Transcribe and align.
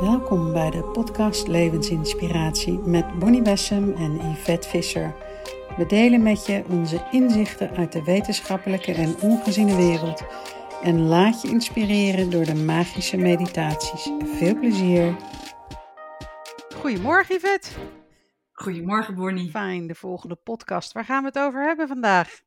Welkom 0.00 0.52
bij 0.52 0.70
de 0.70 0.82
podcast 0.82 1.48
Levensinspiratie 1.48 2.78
met 2.78 3.18
Bonnie 3.18 3.42
Bessem 3.42 3.94
en 3.94 4.30
Yvette 4.30 4.68
Visser. 4.68 5.14
We 5.76 5.86
delen 5.86 6.22
met 6.22 6.46
je 6.46 6.64
onze 6.70 7.06
inzichten 7.10 7.70
uit 7.76 7.92
de 7.92 8.04
wetenschappelijke 8.04 8.92
en 8.92 9.20
ongeziene 9.20 9.76
wereld 9.76 10.22
en 10.82 11.00
laat 11.00 11.42
je 11.42 11.48
inspireren 11.48 12.30
door 12.30 12.44
de 12.44 12.54
magische 12.54 13.16
meditaties. 13.16 14.10
Veel 14.24 14.58
plezier! 14.58 15.16
Goedemorgen 16.74 17.34
Yvette. 17.34 17.68
Goedemorgen 18.52 19.14
Bonnie. 19.14 19.50
Fijn, 19.50 19.86
de 19.86 19.94
volgende 19.94 20.36
podcast. 20.36 20.92
Waar 20.92 21.04
gaan 21.04 21.22
we 21.22 21.28
het 21.28 21.38
over 21.38 21.66
hebben 21.66 21.88
vandaag? 21.88 22.40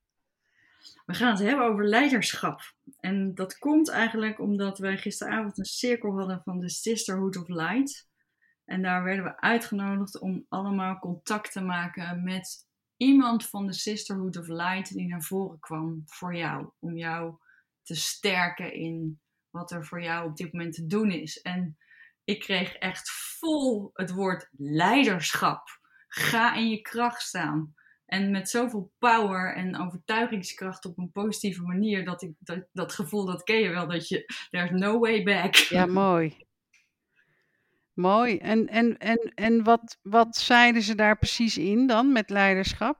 We 1.05 1.13
gaan 1.13 1.31
het 1.31 1.39
hebben 1.39 1.65
over 1.65 1.85
leiderschap. 1.85 2.73
En 2.99 3.35
dat 3.35 3.57
komt 3.57 3.89
eigenlijk 3.89 4.39
omdat 4.39 4.77
wij 4.77 4.97
gisteravond 4.97 5.57
een 5.57 5.65
cirkel 5.65 6.17
hadden 6.17 6.41
van 6.43 6.59
de 6.59 6.69
Sisterhood 6.69 7.37
of 7.37 7.47
Light. 7.47 8.07
En 8.65 8.81
daar 8.81 9.03
werden 9.03 9.23
we 9.23 9.39
uitgenodigd 9.41 10.19
om 10.19 10.45
allemaal 10.49 10.99
contact 10.99 11.51
te 11.51 11.61
maken 11.61 12.23
met 12.23 12.67
iemand 12.97 13.45
van 13.45 13.65
de 13.65 13.73
Sisterhood 13.73 14.37
of 14.37 14.47
Light 14.47 14.93
die 14.93 15.07
naar 15.07 15.21
voren 15.21 15.59
kwam 15.59 16.03
voor 16.05 16.35
jou. 16.35 16.69
Om 16.79 16.97
jou 16.97 17.35
te 17.83 17.95
sterken 17.95 18.73
in 18.73 19.19
wat 19.49 19.71
er 19.71 19.85
voor 19.85 20.01
jou 20.01 20.29
op 20.29 20.37
dit 20.37 20.53
moment 20.53 20.73
te 20.73 20.85
doen 20.85 21.11
is. 21.11 21.41
En 21.41 21.77
ik 22.23 22.39
kreeg 22.39 22.73
echt 22.73 23.11
vol 23.11 23.89
het 23.93 24.11
woord 24.11 24.49
leiderschap. 24.51 25.67
Ga 26.07 26.55
in 26.55 26.69
je 26.69 26.81
kracht 26.81 27.21
staan. 27.21 27.73
En 28.09 28.31
met 28.31 28.49
zoveel 28.49 28.91
power 28.97 29.55
en 29.55 29.79
overtuigingskracht 29.79 30.85
op 30.85 30.97
een 30.97 31.11
positieve 31.11 31.61
manier, 31.61 32.05
dat 32.05 32.21
ik 32.21 32.31
dat, 32.39 32.59
dat 32.73 32.93
gevoel, 32.93 33.25
dat 33.25 33.43
ken 33.43 33.59
je 33.59 33.69
wel, 33.69 33.87
dat 33.87 34.07
je, 34.07 34.47
there's 34.49 34.71
no 34.71 34.99
way 34.99 35.23
back. 35.23 35.55
Ja, 35.55 35.85
mooi. 36.05 36.37
Mooi. 37.93 38.37
En, 38.37 38.67
en, 38.67 38.97
en, 38.97 39.31
en 39.35 39.63
wat, 39.63 39.97
wat 40.01 40.37
zeiden 40.37 40.81
ze 40.81 40.95
daar 40.95 41.17
precies 41.17 41.57
in 41.57 41.87
dan 41.87 42.11
met 42.11 42.29
leiderschap? 42.29 42.99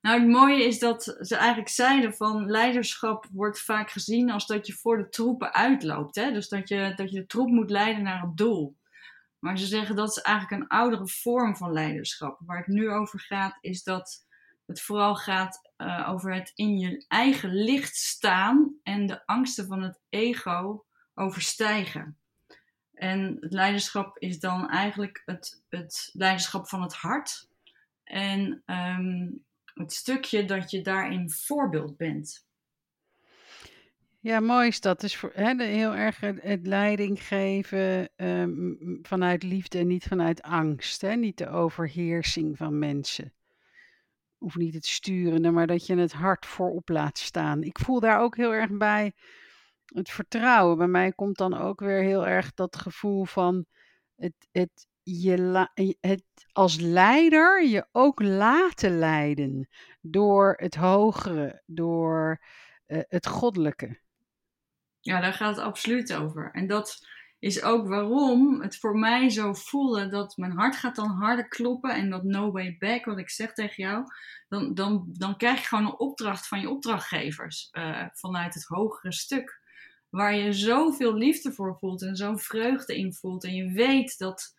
Nou, 0.00 0.20
het 0.20 0.28
mooie 0.28 0.64
is 0.64 0.78
dat 0.78 1.02
ze 1.20 1.36
eigenlijk 1.36 1.68
zeiden 1.68 2.14
van 2.14 2.50
leiderschap 2.50 3.26
wordt 3.32 3.60
vaak 3.60 3.90
gezien 3.90 4.30
als 4.30 4.46
dat 4.46 4.66
je 4.66 4.72
voor 4.72 4.96
de 4.96 5.08
troepen 5.08 5.54
uitloopt. 5.54 6.14
Hè? 6.14 6.32
Dus 6.32 6.48
dat 6.48 6.68
je, 6.68 6.92
dat 6.96 7.10
je 7.10 7.20
de 7.20 7.26
troep 7.26 7.48
moet 7.48 7.70
leiden 7.70 8.02
naar 8.02 8.20
het 8.20 8.36
doel. 8.36 8.76
Maar 9.40 9.58
ze 9.58 9.66
zeggen 9.66 9.96
dat 9.96 10.08
is 10.08 10.22
eigenlijk 10.22 10.62
een 10.62 10.68
oudere 10.68 11.08
vorm 11.08 11.56
van 11.56 11.72
leiderschap. 11.72 12.40
Waar 12.46 12.58
het 12.58 12.66
nu 12.66 12.90
over 12.90 13.20
gaat, 13.20 13.58
is 13.60 13.82
dat 13.82 14.26
het 14.66 14.80
vooral 14.80 15.16
gaat 15.16 15.72
uh, 15.76 16.08
over 16.08 16.34
het 16.34 16.52
in 16.54 16.78
je 16.78 17.04
eigen 17.08 17.54
licht 17.54 17.96
staan 17.96 18.74
en 18.82 19.06
de 19.06 19.26
angsten 19.26 19.66
van 19.66 19.82
het 19.82 20.00
ego 20.08 20.84
overstijgen. 21.14 22.18
En 22.94 23.36
het 23.40 23.52
leiderschap 23.52 24.18
is 24.18 24.40
dan 24.40 24.68
eigenlijk 24.68 25.22
het, 25.24 25.62
het 25.68 26.10
leiderschap 26.12 26.68
van 26.68 26.82
het 26.82 26.94
hart. 26.94 27.48
En 28.04 28.62
um, 28.66 29.44
het 29.74 29.92
stukje 29.92 30.44
dat 30.44 30.70
je 30.70 30.82
daarin 30.82 31.30
voorbeeld 31.30 31.96
bent. 31.96 32.48
Ja, 34.22 34.40
mooi 34.40 34.68
is 34.68 34.80
dat. 34.80 35.00
Dus 35.00 35.20
hè, 35.32 35.64
heel 35.64 35.94
erg 35.94 36.20
het, 36.20 36.66
leiding 36.66 37.22
geven 37.22 38.08
ehm, 38.16 38.74
vanuit 39.02 39.42
liefde 39.42 39.78
en 39.78 39.86
niet 39.86 40.04
vanuit 40.04 40.42
angst. 40.42 41.00
Hè? 41.00 41.14
Niet 41.14 41.38
de 41.38 41.48
overheersing 41.48 42.56
van 42.56 42.78
mensen. 42.78 43.32
Of 44.38 44.56
niet 44.56 44.74
het 44.74 44.86
sturende, 44.86 45.50
maar 45.50 45.66
dat 45.66 45.86
je 45.86 45.96
het 45.96 46.12
hart 46.12 46.46
voorop 46.46 46.88
laat 46.88 47.18
staan. 47.18 47.62
Ik 47.62 47.78
voel 47.78 48.00
daar 48.00 48.20
ook 48.20 48.36
heel 48.36 48.54
erg 48.54 48.70
bij 48.70 49.12
het 49.84 50.10
vertrouwen. 50.10 50.78
Bij 50.78 50.86
mij 50.86 51.12
komt 51.12 51.36
dan 51.36 51.54
ook 51.54 51.80
weer 51.80 52.02
heel 52.02 52.26
erg 52.26 52.54
dat 52.54 52.76
gevoel 52.76 53.24
van 53.24 53.66
het, 54.16 54.48
het, 54.52 54.88
het 56.00 56.24
als 56.52 56.76
leider 56.76 57.66
je 57.66 57.86
ook 57.92 58.20
laten 58.20 58.98
leiden 58.98 59.68
door 60.00 60.54
het 60.56 60.74
hogere, 60.74 61.62
door 61.66 62.40
uh, 62.86 63.00
het 63.08 63.26
goddelijke. 63.26 63.98
Ja, 65.00 65.20
daar 65.20 65.32
gaat 65.32 65.56
het 65.56 65.64
absoluut 65.64 66.14
over. 66.14 66.50
En 66.52 66.66
dat 66.66 67.08
is 67.38 67.62
ook 67.62 67.88
waarom 67.88 68.62
het 68.62 68.76
voor 68.76 68.98
mij 68.98 69.30
zo 69.30 69.52
voelde 69.52 70.08
dat 70.08 70.36
mijn 70.36 70.52
hart 70.52 70.76
gaat 70.76 70.96
dan 70.96 71.10
harder 71.10 71.48
kloppen 71.48 71.94
en 71.94 72.10
dat 72.10 72.24
no 72.24 72.50
way 72.50 72.76
back, 72.78 73.04
wat 73.04 73.18
ik 73.18 73.30
zeg 73.30 73.52
tegen 73.52 73.84
jou, 73.84 74.04
dan, 74.48 74.74
dan, 74.74 75.06
dan 75.12 75.36
krijg 75.36 75.60
je 75.60 75.66
gewoon 75.66 75.84
een 75.84 75.98
opdracht 75.98 76.48
van 76.48 76.60
je 76.60 76.70
opdrachtgevers 76.70 77.68
uh, 77.72 78.06
vanuit 78.12 78.54
het 78.54 78.64
hogere 78.64 79.12
stuk. 79.12 79.58
Waar 80.08 80.34
je 80.34 80.52
zoveel 80.52 81.14
liefde 81.14 81.52
voor 81.52 81.76
voelt 81.78 82.02
en 82.02 82.16
zo'n 82.16 82.38
vreugde 82.38 82.96
in 82.96 83.14
voelt. 83.14 83.44
En 83.44 83.54
je 83.54 83.72
weet 83.72 84.18
dat 84.18 84.54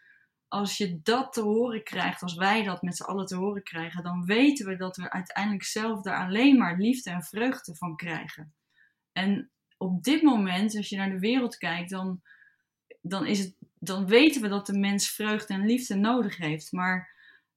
als 0.47 0.77
je 0.77 0.99
dat 1.03 1.33
te 1.33 1.41
horen 1.41 1.83
krijgt, 1.83 2.21
als 2.21 2.35
wij 2.35 2.63
dat 2.63 2.81
met 2.81 2.97
z'n 2.97 3.03
allen 3.03 3.25
te 3.25 3.35
horen 3.35 3.63
krijgen, 3.63 4.03
dan 4.03 4.25
weten 4.25 4.65
we 4.65 4.75
dat 4.75 4.97
we 4.97 5.09
uiteindelijk 5.09 5.63
zelf 5.63 6.01
daar 6.01 6.25
alleen 6.25 6.57
maar 6.57 6.77
liefde 6.77 7.09
en 7.09 7.23
vreugde 7.23 7.75
van 7.75 7.95
krijgen. 7.95 8.53
En 9.11 9.51
op 9.81 10.03
dit 10.03 10.21
moment, 10.21 10.75
als 10.75 10.89
je 10.89 10.97
naar 10.97 11.09
de 11.09 11.19
wereld 11.19 11.57
kijkt, 11.57 11.89
dan, 11.89 12.21
dan, 13.01 13.25
is 13.25 13.39
het, 13.39 13.55
dan 13.79 14.05
weten 14.07 14.41
we 14.41 14.47
dat 14.47 14.65
de 14.65 14.77
mens 14.77 15.09
vreugde 15.09 15.53
en 15.53 15.65
liefde 15.65 15.95
nodig 15.95 16.37
heeft. 16.37 16.71
Maar 16.71 17.09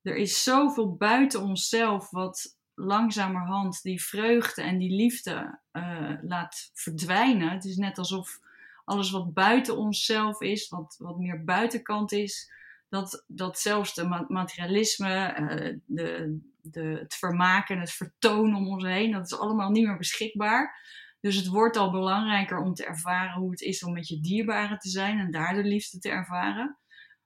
er 0.03 0.17
is 0.17 0.43
zoveel 0.43 0.95
buiten 0.97 1.43
onszelf 1.43 2.11
wat 2.11 2.57
langzamerhand 2.75 3.83
die 3.83 4.03
vreugde 4.03 4.63
en 4.63 4.79
die 4.79 4.97
liefde 4.97 5.59
uh, 5.73 6.13
laat 6.23 6.71
verdwijnen. 6.73 7.51
Het 7.51 7.65
is 7.65 7.77
net 7.77 7.99
alsof 7.99 8.41
alles 8.85 9.11
wat 9.11 9.33
buiten 9.33 9.77
onszelf 9.77 10.41
is, 10.41 10.69
wat, 10.69 10.97
wat 10.99 11.19
meer 11.19 11.45
buitenkant 11.45 12.13
is, 12.13 12.53
dat, 12.89 13.25
dat 13.27 13.59
zelfs 13.59 13.95
de 13.95 14.25
materialisme, 14.29 15.37
uh, 15.39 15.79
de, 15.87 16.39
de, 16.61 16.83
het 16.83 17.15
vermaken, 17.15 17.81
het 17.81 17.93
vertoon 17.93 18.55
om 18.55 18.69
ons 18.69 18.85
heen, 18.85 19.13
dat 19.13 19.27
is 19.27 19.39
allemaal 19.39 19.71
niet 19.71 19.87
meer 19.87 19.97
beschikbaar. 19.97 20.83
Dus 21.25 21.37
het 21.37 21.47
wordt 21.47 21.77
al 21.77 21.91
belangrijker 21.91 22.59
om 22.59 22.75
te 22.75 22.85
ervaren 22.85 23.41
hoe 23.41 23.51
het 23.51 23.61
is 23.61 23.85
om 23.85 23.93
met 23.93 24.09
je 24.09 24.21
dierbaren 24.21 24.79
te 24.79 24.89
zijn 24.89 25.19
en 25.19 25.31
daar 25.31 25.55
de 25.55 25.65
liefde 25.65 25.99
te 25.99 26.09
ervaren. 26.09 26.79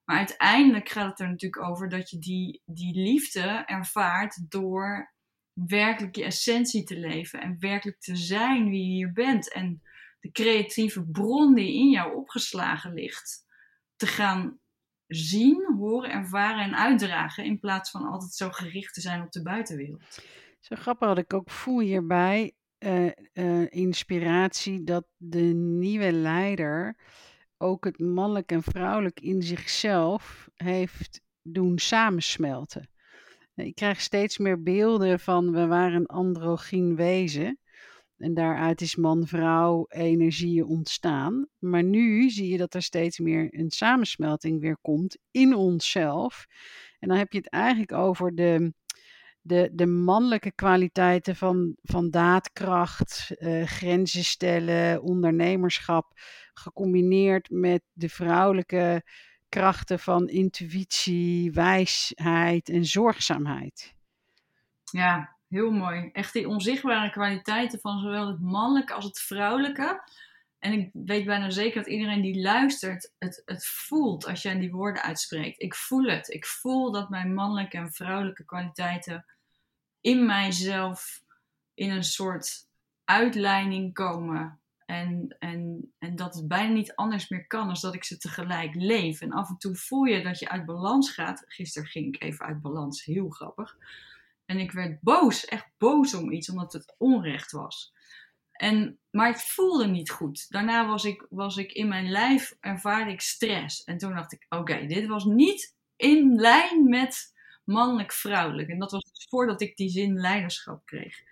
Maar 0.05 0.17
uiteindelijk 0.17 0.89
gaat 0.89 1.11
het 1.11 1.21
er 1.21 1.29
natuurlijk 1.29 1.63
over 1.63 1.89
dat 1.89 2.11
je 2.11 2.19
die, 2.19 2.63
die 2.65 3.01
liefde 3.01 3.63
ervaart 3.67 4.51
door 4.51 5.15
werkelijk 5.53 6.17
je 6.17 6.25
essentie 6.25 6.85
te 6.85 6.99
leven 6.99 7.41
en 7.41 7.57
werkelijk 7.59 8.01
te 8.01 8.17
zijn 8.17 8.69
wie 8.69 8.83
je 8.83 8.93
hier 8.93 9.13
bent. 9.13 9.53
En 9.53 9.83
de 10.21 10.31
creatieve 10.31 11.05
bron 11.05 11.55
die 11.55 11.75
in 11.75 11.91
jou 11.91 12.17
opgeslagen 12.17 12.93
ligt, 12.93 13.45
te 13.97 14.07
gaan 14.07 14.59
zien, 15.07 15.75
horen, 15.79 16.11
ervaren 16.11 16.65
en 16.65 16.77
uitdragen. 16.77 17.45
In 17.45 17.59
plaats 17.59 17.91
van 17.91 18.03
altijd 18.03 18.33
zo 18.33 18.51
gericht 18.51 18.95
te 18.95 19.01
zijn 19.01 19.23
op 19.23 19.33
de 19.33 19.43
buitenwereld. 19.43 20.23
Zo 20.61 20.77
grappig 20.77 21.09
wat 21.09 21.19
ik 21.19 21.35
ook 21.35 21.51
voel 21.51 21.81
hierbij. 21.81 22.53
Uh, 22.79 23.11
uh, 23.33 23.67
inspiratie 23.71 24.85
dat 24.85 25.07
de 25.17 25.41
nieuwe 25.41 26.13
leider 26.13 26.97
ook 27.57 27.85
het 27.85 27.99
mannelijk 27.99 28.53
en 28.53 28.63
vrouwelijk 28.63 29.21
in 29.21 29.43
zichzelf 29.43 30.49
heeft 30.55 31.21
doen 31.43 31.79
samensmelten. 31.79 32.91
Ik 33.55 33.75
krijg 33.75 34.01
steeds 34.01 34.39
meer 34.39 34.63
beelden 34.63 35.21
van 35.21 35.53
we 35.53 35.67
waren 35.67 35.97
een 35.97 36.07
androgyn 36.07 36.97
wezen. 36.97 37.59
En 38.17 38.35
daaruit 38.35 38.81
is 38.81 38.97
man-vrouw 38.97 39.85
energieën 39.89 40.65
ontstaan. 40.65 41.47
Maar 41.59 41.85
nu 41.85 42.31
zie 42.31 42.49
je 42.49 42.57
dat 42.57 42.75
er 42.75 42.83
steeds 42.83 43.19
meer 43.19 43.49
een 43.51 43.71
samensmelting 43.71 44.61
weer 44.61 44.79
komt 44.81 45.19
in 45.31 45.55
onszelf. 45.55 46.47
En 46.99 47.09
dan 47.09 47.19
heb 47.19 47.33
je 47.33 47.39
het 47.39 47.49
eigenlijk 47.49 47.93
over 47.93 48.35
de, 48.35 48.73
de, 49.41 49.71
de 49.73 49.87
mannelijke 49.87 50.53
kwaliteiten 50.53 51.37
van, 51.37 51.77
van 51.83 52.11
daadkracht, 52.11 53.31
uh, 53.39 53.67
grenzen 53.67 54.25
stellen, 54.25 55.03
ondernemerschap, 55.03 56.13
gecombineerd 56.55 57.51
met 57.51 57.83
de 57.93 58.09
vrouwelijke 58.09 59.03
krachten 59.49 59.99
van 59.99 60.29
intuïtie, 60.29 61.53
wijsheid 61.53 62.69
en 62.69 62.85
zorgzaamheid. 62.85 63.95
Ja, 64.91 65.37
heel 65.49 65.71
mooi. 65.71 66.11
Echt 66.13 66.33
die 66.33 66.49
onzichtbare 66.49 67.11
kwaliteiten 67.11 67.81
van 67.81 68.01
zowel 68.01 68.27
het 68.27 68.41
mannelijke 68.41 68.93
als 68.93 69.05
het 69.05 69.21
vrouwelijke. 69.21 70.03
En 70.59 70.73
ik 70.73 70.91
weet 70.93 71.25
bijna 71.25 71.51
zeker 71.51 71.83
dat 71.83 71.93
iedereen 71.93 72.23
die 72.23 72.41
luistert 72.41 73.13
het, 73.19 73.43
het 73.45 73.67
voelt 73.67 74.27
als 74.27 74.43
jij 74.43 74.59
die 74.59 74.73
woorden 74.73 75.03
uitspreekt. 75.03 75.63
Ik 75.63 75.75
voel 75.75 76.05
het. 76.05 76.29
Ik 76.29 76.47
voel 76.47 76.93
dat 76.93 77.09
mijn 77.09 77.35
mannelijke 77.35 77.77
en 77.77 77.93
vrouwelijke 77.93 78.45
kwaliteiten 78.45 79.25
in 80.01 80.27
mijzelf 80.27 81.23
in 81.75 81.91
een 81.91 82.05
soort 82.05 82.67
uitleiding 83.05 83.95
komen. 83.95 84.61
En, 84.87 85.37
en, 85.39 85.93
en 85.99 86.17
dat 86.17 86.35
het 86.35 86.49
bijna 86.49 86.73
niet 86.73 86.95
anders 86.95 87.29
meer 87.29 87.47
kan 87.47 87.69
als 87.69 87.81
dat 87.81 87.95
ik 87.95 88.05
ze 88.05 88.19
tegelijk 88.19 88.75
leef. 88.75 89.21
En 89.21 89.33
af 89.33 89.49
en 89.49 89.59
toe 89.59 89.77
voel 89.77 90.05
je 90.05 90.23
dat 90.23 90.39
je 90.39 90.49
uit 90.49 90.65
balans 90.65 91.11
gaat. 91.11 91.45
Gisteren 91.47 91.89
ging 91.89 92.15
ik 92.15 92.23
even 92.23 92.47
uit 92.47 92.61
balans, 92.61 93.05
heel 93.05 93.29
grappig. 93.29 93.77
En 94.45 94.59
ik 94.59 94.73
werd 94.73 95.01
boos, 95.01 95.45
echt 95.45 95.67
boos 95.79 96.15
om 96.15 96.31
iets, 96.31 96.51
omdat 96.51 96.73
het 96.73 96.95
onrecht 96.99 97.53
was. 97.53 97.93
En, 98.53 98.99
maar 99.11 99.29
het 99.29 99.43
voelde 99.43 99.87
niet 99.87 100.11
goed. 100.11 100.47
Daarna 100.49 100.87
was 100.87 101.05
ik, 101.05 101.27
was 101.31 101.57
ik 101.57 101.73
in 101.73 101.89
mijn 101.89 102.11
lijf, 102.11 102.57
ervaarde 102.61 103.11
ik 103.11 103.21
stress. 103.21 103.85
En 103.85 103.99
toen 103.99 104.15
dacht 104.15 104.33
ik, 104.33 104.47
oké, 104.49 104.87
dit 104.87 105.07
was 105.07 105.25
niet 105.25 105.77
in 105.97 106.35
lijn 106.35 106.89
met 106.89 107.35
mannelijk-vrouwelijk. 107.69 108.69
En 108.69 108.79
dat 108.79 108.91
was 108.91 109.05
dus 109.13 109.27
voordat 109.29 109.61
ik 109.61 109.77
die 109.77 109.89
zin 109.89 110.21
leiderschap 110.21 110.87
kreeg. 110.87 111.23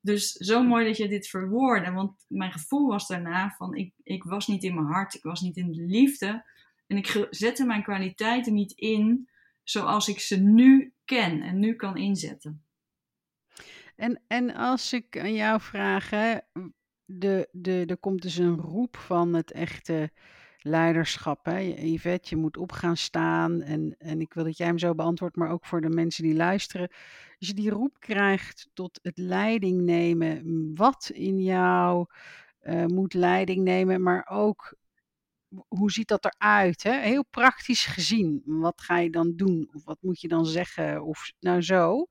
Dus 0.00 0.32
zo 0.32 0.62
mooi 0.62 0.86
dat 0.86 0.96
je 0.96 1.08
dit 1.08 1.28
verwoordde. 1.28 1.92
Want 1.92 2.24
mijn 2.28 2.52
gevoel 2.52 2.88
was 2.88 3.06
daarna 3.06 3.54
van, 3.56 3.74
ik, 3.74 3.94
ik 4.02 4.24
was 4.24 4.46
niet 4.46 4.62
in 4.62 4.74
mijn 4.74 4.86
hart, 4.86 5.14
ik 5.14 5.22
was 5.22 5.40
niet 5.40 5.56
in 5.56 5.72
de 5.72 5.82
liefde. 5.82 6.44
En 6.86 6.96
ik 6.96 7.26
zette 7.30 7.64
mijn 7.64 7.82
kwaliteiten 7.82 8.54
niet 8.54 8.72
in 8.72 9.28
zoals 9.62 10.08
ik 10.08 10.20
ze 10.20 10.36
nu 10.36 10.92
ken 11.04 11.42
en 11.42 11.58
nu 11.58 11.74
kan 11.74 11.96
inzetten. 11.96 12.62
En, 13.96 14.22
en 14.26 14.54
als 14.54 14.92
ik 14.92 15.18
aan 15.18 15.34
jou 15.34 15.60
vraag, 15.60 16.10
hè, 16.10 16.38
de, 17.04 17.48
de, 17.52 17.84
er 17.86 17.98
komt 17.98 18.22
dus 18.22 18.36
een 18.36 18.56
roep 18.56 18.96
van 18.96 19.34
het 19.34 19.52
echte 19.52 20.10
leiderschap. 20.68 21.44
Hè? 21.44 21.58
Yvette, 21.58 22.28
je 22.30 22.36
moet 22.36 22.56
op 22.56 22.72
gaan 22.72 22.96
staan. 22.96 23.62
En, 23.62 23.94
en 23.98 24.20
ik 24.20 24.34
wil 24.34 24.44
dat 24.44 24.56
jij 24.56 24.66
hem 24.66 24.78
zo 24.78 24.94
beantwoordt, 24.94 25.36
maar 25.36 25.50
ook 25.50 25.66
voor 25.66 25.80
de 25.80 25.88
mensen 25.88 26.22
die 26.22 26.34
luisteren. 26.34 26.88
Als 27.38 27.48
je 27.48 27.54
die 27.54 27.70
roep 27.70 27.96
krijgt 27.98 28.68
tot 28.74 28.98
het 29.02 29.18
leiding 29.18 29.80
nemen, 29.80 30.70
wat 30.74 31.10
in 31.14 31.40
jou 31.42 32.06
uh, 32.62 32.84
moet 32.84 33.14
leiding 33.14 33.64
nemen, 33.64 34.02
maar 34.02 34.26
ook 34.30 34.76
hoe 35.68 35.90
ziet 35.90 36.08
dat 36.08 36.24
eruit? 36.24 36.82
Hè? 36.82 37.00
Heel 37.00 37.24
praktisch 37.30 37.86
gezien. 37.86 38.42
Wat 38.44 38.80
ga 38.80 38.98
je 38.98 39.10
dan 39.10 39.36
doen? 39.36 39.70
Of 39.72 39.84
wat 39.84 39.98
moet 40.00 40.20
je 40.20 40.28
dan 40.28 40.46
zeggen? 40.46 41.04
Of 41.04 41.32
nou 41.40 41.62
zo. 41.62 42.06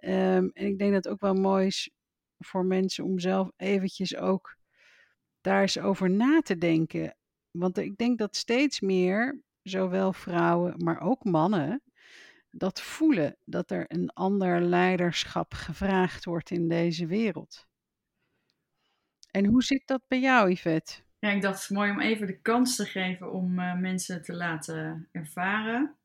Um, 0.00 0.50
en 0.52 0.66
ik 0.66 0.78
denk 0.78 0.92
dat 0.92 1.04
het 1.04 1.12
ook 1.12 1.20
wel 1.20 1.34
mooi 1.34 1.66
is 1.66 1.90
voor 2.38 2.64
mensen 2.64 3.04
om 3.04 3.18
zelf 3.18 3.50
eventjes 3.56 4.16
ook 4.16 4.56
daar 5.40 5.60
eens 5.60 5.78
over 5.78 6.10
na 6.10 6.40
te 6.40 6.58
denken. 6.58 7.16
Want 7.58 7.78
ik 7.78 7.96
denk 7.96 8.18
dat 8.18 8.36
steeds 8.36 8.80
meer, 8.80 9.42
zowel 9.62 10.12
vrouwen, 10.12 10.84
maar 10.84 11.00
ook 11.00 11.24
mannen, 11.24 11.82
dat 12.50 12.80
voelen 12.80 13.36
dat 13.44 13.70
er 13.70 13.84
een 13.88 14.10
ander 14.10 14.60
leiderschap 14.60 15.52
gevraagd 15.54 16.24
wordt 16.24 16.50
in 16.50 16.68
deze 16.68 17.06
wereld. 17.06 17.66
En 19.30 19.44
hoe 19.44 19.62
zit 19.62 19.86
dat 19.86 20.02
bij 20.08 20.20
jou, 20.20 20.50
Yvette? 20.50 21.04
Ja, 21.18 21.30
ik 21.30 21.42
dacht 21.42 21.60
het 21.60 21.76
mooi 21.76 21.90
om 21.90 22.00
even 22.00 22.26
de 22.26 22.40
kans 22.40 22.76
te 22.76 22.84
geven 22.84 23.32
om 23.32 23.58
uh, 23.58 23.78
mensen 23.78 24.22
te 24.22 24.34
laten 24.34 25.08
ervaren. 25.12 25.96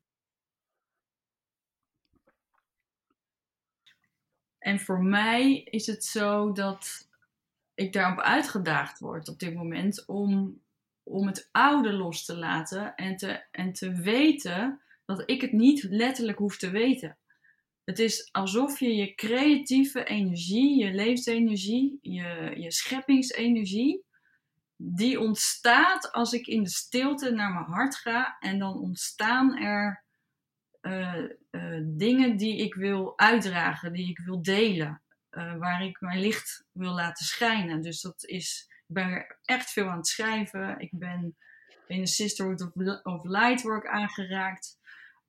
En 4.57 4.79
voor 4.79 5.03
mij 5.03 5.63
is 5.63 5.85
het 5.85 6.03
zo 6.05 6.51
dat 6.51 7.07
ik 7.73 7.93
daarop 7.93 8.19
uitgedaagd 8.19 8.99
word 8.99 9.29
op 9.29 9.39
dit 9.39 9.53
moment 9.53 10.05
om, 10.05 10.61
om 11.11 11.27
het 11.27 11.49
oude 11.51 11.93
los 11.93 12.25
te 12.25 12.35
laten 12.35 12.95
en 12.95 13.15
te, 13.15 13.43
en 13.51 13.73
te 13.73 13.91
weten 13.91 14.81
dat 15.05 15.23
ik 15.25 15.41
het 15.41 15.51
niet 15.51 15.83
letterlijk 15.83 16.37
hoef 16.37 16.57
te 16.57 16.69
weten. 16.69 17.17
Het 17.83 17.99
is 17.99 18.29
alsof 18.31 18.79
je 18.79 18.95
je 18.95 19.15
creatieve 19.15 20.03
energie, 20.03 20.83
je 20.83 20.91
levensenergie, 20.91 21.99
je, 22.01 22.53
je 22.55 22.71
scheppingsenergie, 22.71 24.03
die 24.75 25.19
ontstaat 25.19 26.11
als 26.11 26.33
ik 26.33 26.47
in 26.47 26.63
de 26.63 26.69
stilte 26.69 27.31
naar 27.31 27.53
mijn 27.53 27.65
hart 27.65 27.95
ga. 27.95 28.37
En 28.39 28.59
dan 28.59 28.79
ontstaan 28.79 29.57
er 29.57 30.03
uh, 30.81 31.23
uh, 31.51 31.81
dingen 31.83 32.37
die 32.37 32.57
ik 32.57 32.73
wil 32.73 33.17
uitdragen, 33.17 33.93
die 33.93 34.09
ik 34.09 34.19
wil 34.19 34.41
delen. 34.41 35.01
Uh, 35.31 35.57
waar 35.57 35.83
ik 35.83 36.01
mijn 36.01 36.19
licht 36.19 36.65
wil 36.71 36.93
laten 36.93 37.25
schijnen. 37.25 37.81
Dus 37.81 38.01
dat 38.01 38.25
is, 38.25 38.70
ben 38.93 39.35
echt 39.43 39.71
veel 39.71 39.87
aan 39.87 39.97
het 39.97 40.07
schrijven. 40.07 40.79
Ik 40.79 40.91
ben 40.91 41.37
in 41.87 42.01
de 42.01 42.07
Sisterhood 42.07 42.61
of, 42.61 43.03
of 43.03 43.23
Lightwork 43.23 43.87
aangeraakt. 43.87 44.79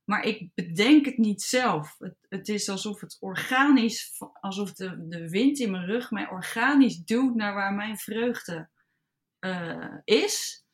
Maar 0.05 0.25
ik 0.25 0.49
bedenk 0.55 1.05
het 1.05 1.19
niet 1.19 1.43
zelf. 1.43 1.97
Het, 1.99 2.17
het, 2.29 2.49
is 2.49 2.69
alsof 2.69 3.00
het 3.00 3.17
organisch, 3.20 4.23
alsof 4.41 4.73
de, 4.73 5.09
de 5.09 5.29
wind 5.29 5.59
in 5.59 5.70
mijn 5.70 5.87
rug 5.87 6.11
mij 6.11 6.29
organisch 6.29 6.97
duwt 6.97 7.35
naar 7.35 7.55
waar 7.55 7.75
mijn 7.75 7.99
vreugde 7.99 8.69
uh, 9.41 9.94
is. 10.05 10.64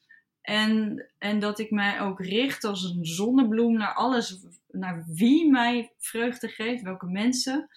En, 0.40 1.06
en 1.18 1.38
dat 1.38 1.58
ik 1.58 1.70
mij 1.70 2.00
ook 2.00 2.20
richt 2.20 2.64
als 2.64 2.82
een 2.84 3.04
zonnebloem 3.04 3.72
naar 3.72 3.94
alles, 3.94 4.46
naar 4.66 5.04
wie 5.06 5.50
mij 5.50 5.92
vreugde 5.98 6.48
geeft, 6.48 6.82
welke 6.82 7.06
mensen, 7.06 7.68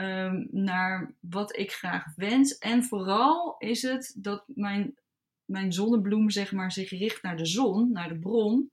um, 0.00 0.48
naar 0.50 1.14
wat 1.20 1.56
ik 1.56 1.72
graag 1.72 2.04
wens. 2.16 2.58
En 2.58 2.84
vooral 2.84 3.56
is 3.58 3.82
het 3.82 4.14
dat 4.16 4.44
mijn, 4.46 4.96
mijn 5.44 5.72
zonnebloem 5.72 6.30
zeg 6.30 6.52
maar, 6.52 6.72
zich 6.72 6.90
richt 6.90 7.22
naar 7.22 7.36
de 7.36 7.46
zon, 7.46 7.92
naar 7.92 8.08
de 8.08 8.18
bron, 8.18 8.70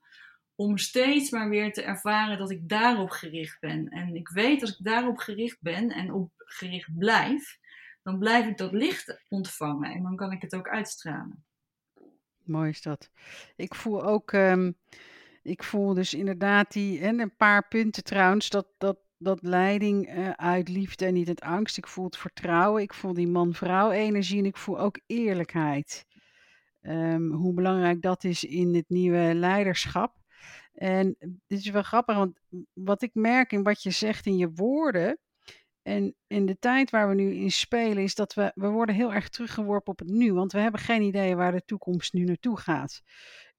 om 0.54 0.78
steeds 0.78 1.30
maar 1.30 1.48
weer 1.48 1.72
te 1.72 1.82
ervaren 1.82 2.38
dat 2.38 2.50
ik 2.50 2.68
daarop 2.68 3.10
gericht 3.10 3.60
ben. 3.60 3.88
En 3.88 4.14
ik 4.14 4.28
weet 4.28 4.60
als 4.60 4.70
ik 4.70 4.84
daarop 4.84 5.18
gericht 5.18 5.58
ben 5.60 5.90
en 5.90 6.12
op 6.12 6.30
gericht 6.36 6.98
blijf, 6.98 7.58
dan 8.02 8.18
blijf 8.18 8.46
ik 8.46 8.56
dat 8.56 8.72
licht 8.72 9.22
ontvangen 9.28 9.90
en 9.90 10.02
dan 10.02 10.16
kan 10.16 10.32
ik 10.32 10.42
het 10.42 10.54
ook 10.54 10.68
uitstralen. 10.68 11.44
Mooi 12.44 12.70
is 12.70 12.82
dat. 12.82 13.10
Ik 13.56 13.74
voel 13.74 14.04
ook, 14.04 14.32
um, 14.32 14.76
ik 15.42 15.62
voel 15.62 15.94
dus 15.94 16.14
inderdaad 16.14 16.72
die, 16.72 17.00
en 17.00 17.20
een 17.20 17.36
paar 17.36 17.68
punten 17.68 18.04
trouwens, 18.04 18.48
dat, 18.48 18.66
dat, 18.78 18.98
dat 19.18 19.42
leiding 19.42 20.16
uh, 20.16 20.30
uit 20.30 20.68
liefde 20.68 21.06
en 21.06 21.14
niet 21.14 21.28
uit 21.28 21.40
angst. 21.40 21.76
Ik 21.76 21.86
voel 21.86 22.04
het 22.04 22.16
vertrouwen, 22.16 22.82
ik 22.82 22.94
voel 22.94 23.12
die 23.12 23.28
man-vrouw 23.28 23.90
energie 23.90 24.38
en 24.38 24.44
ik 24.44 24.56
voel 24.56 24.78
ook 24.78 25.00
eerlijkheid. 25.06 26.04
Um, 26.82 27.32
hoe 27.32 27.54
belangrijk 27.54 28.02
dat 28.02 28.24
is 28.24 28.44
in 28.44 28.74
het 28.74 28.88
nieuwe 28.88 29.34
leiderschap. 29.34 30.14
En 30.72 31.16
dit 31.46 31.58
is 31.58 31.70
wel 31.70 31.82
grappig, 31.82 32.16
want 32.16 32.38
wat 32.72 33.02
ik 33.02 33.10
merk 33.14 33.52
in 33.52 33.62
wat 33.62 33.82
je 33.82 33.90
zegt 33.90 34.26
in 34.26 34.36
je 34.36 34.50
woorden, 34.54 35.18
en 35.86 36.14
in 36.26 36.46
de 36.46 36.58
tijd 36.58 36.90
waar 36.90 37.08
we 37.08 37.14
nu 37.14 37.34
in 37.34 37.50
spelen, 37.50 38.02
is 38.02 38.14
dat 38.14 38.34
we, 38.34 38.52
we 38.54 38.68
worden 38.68 38.94
heel 38.94 39.12
erg 39.12 39.28
teruggeworpen 39.28 39.92
op 39.92 39.98
het 39.98 40.08
nu. 40.08 40.32
Want 40.32 40.52
we 40.52 40.58
hebben 40.58 40.80
geen 40.80 41.02
idee 41.02 41.36
waar 41.36 41.52
de 41.52 41.64
toekomst 41.64 42.12
nu 42.12 42.24
naartoe 42.24 42.58
gaat. 42.58 43.02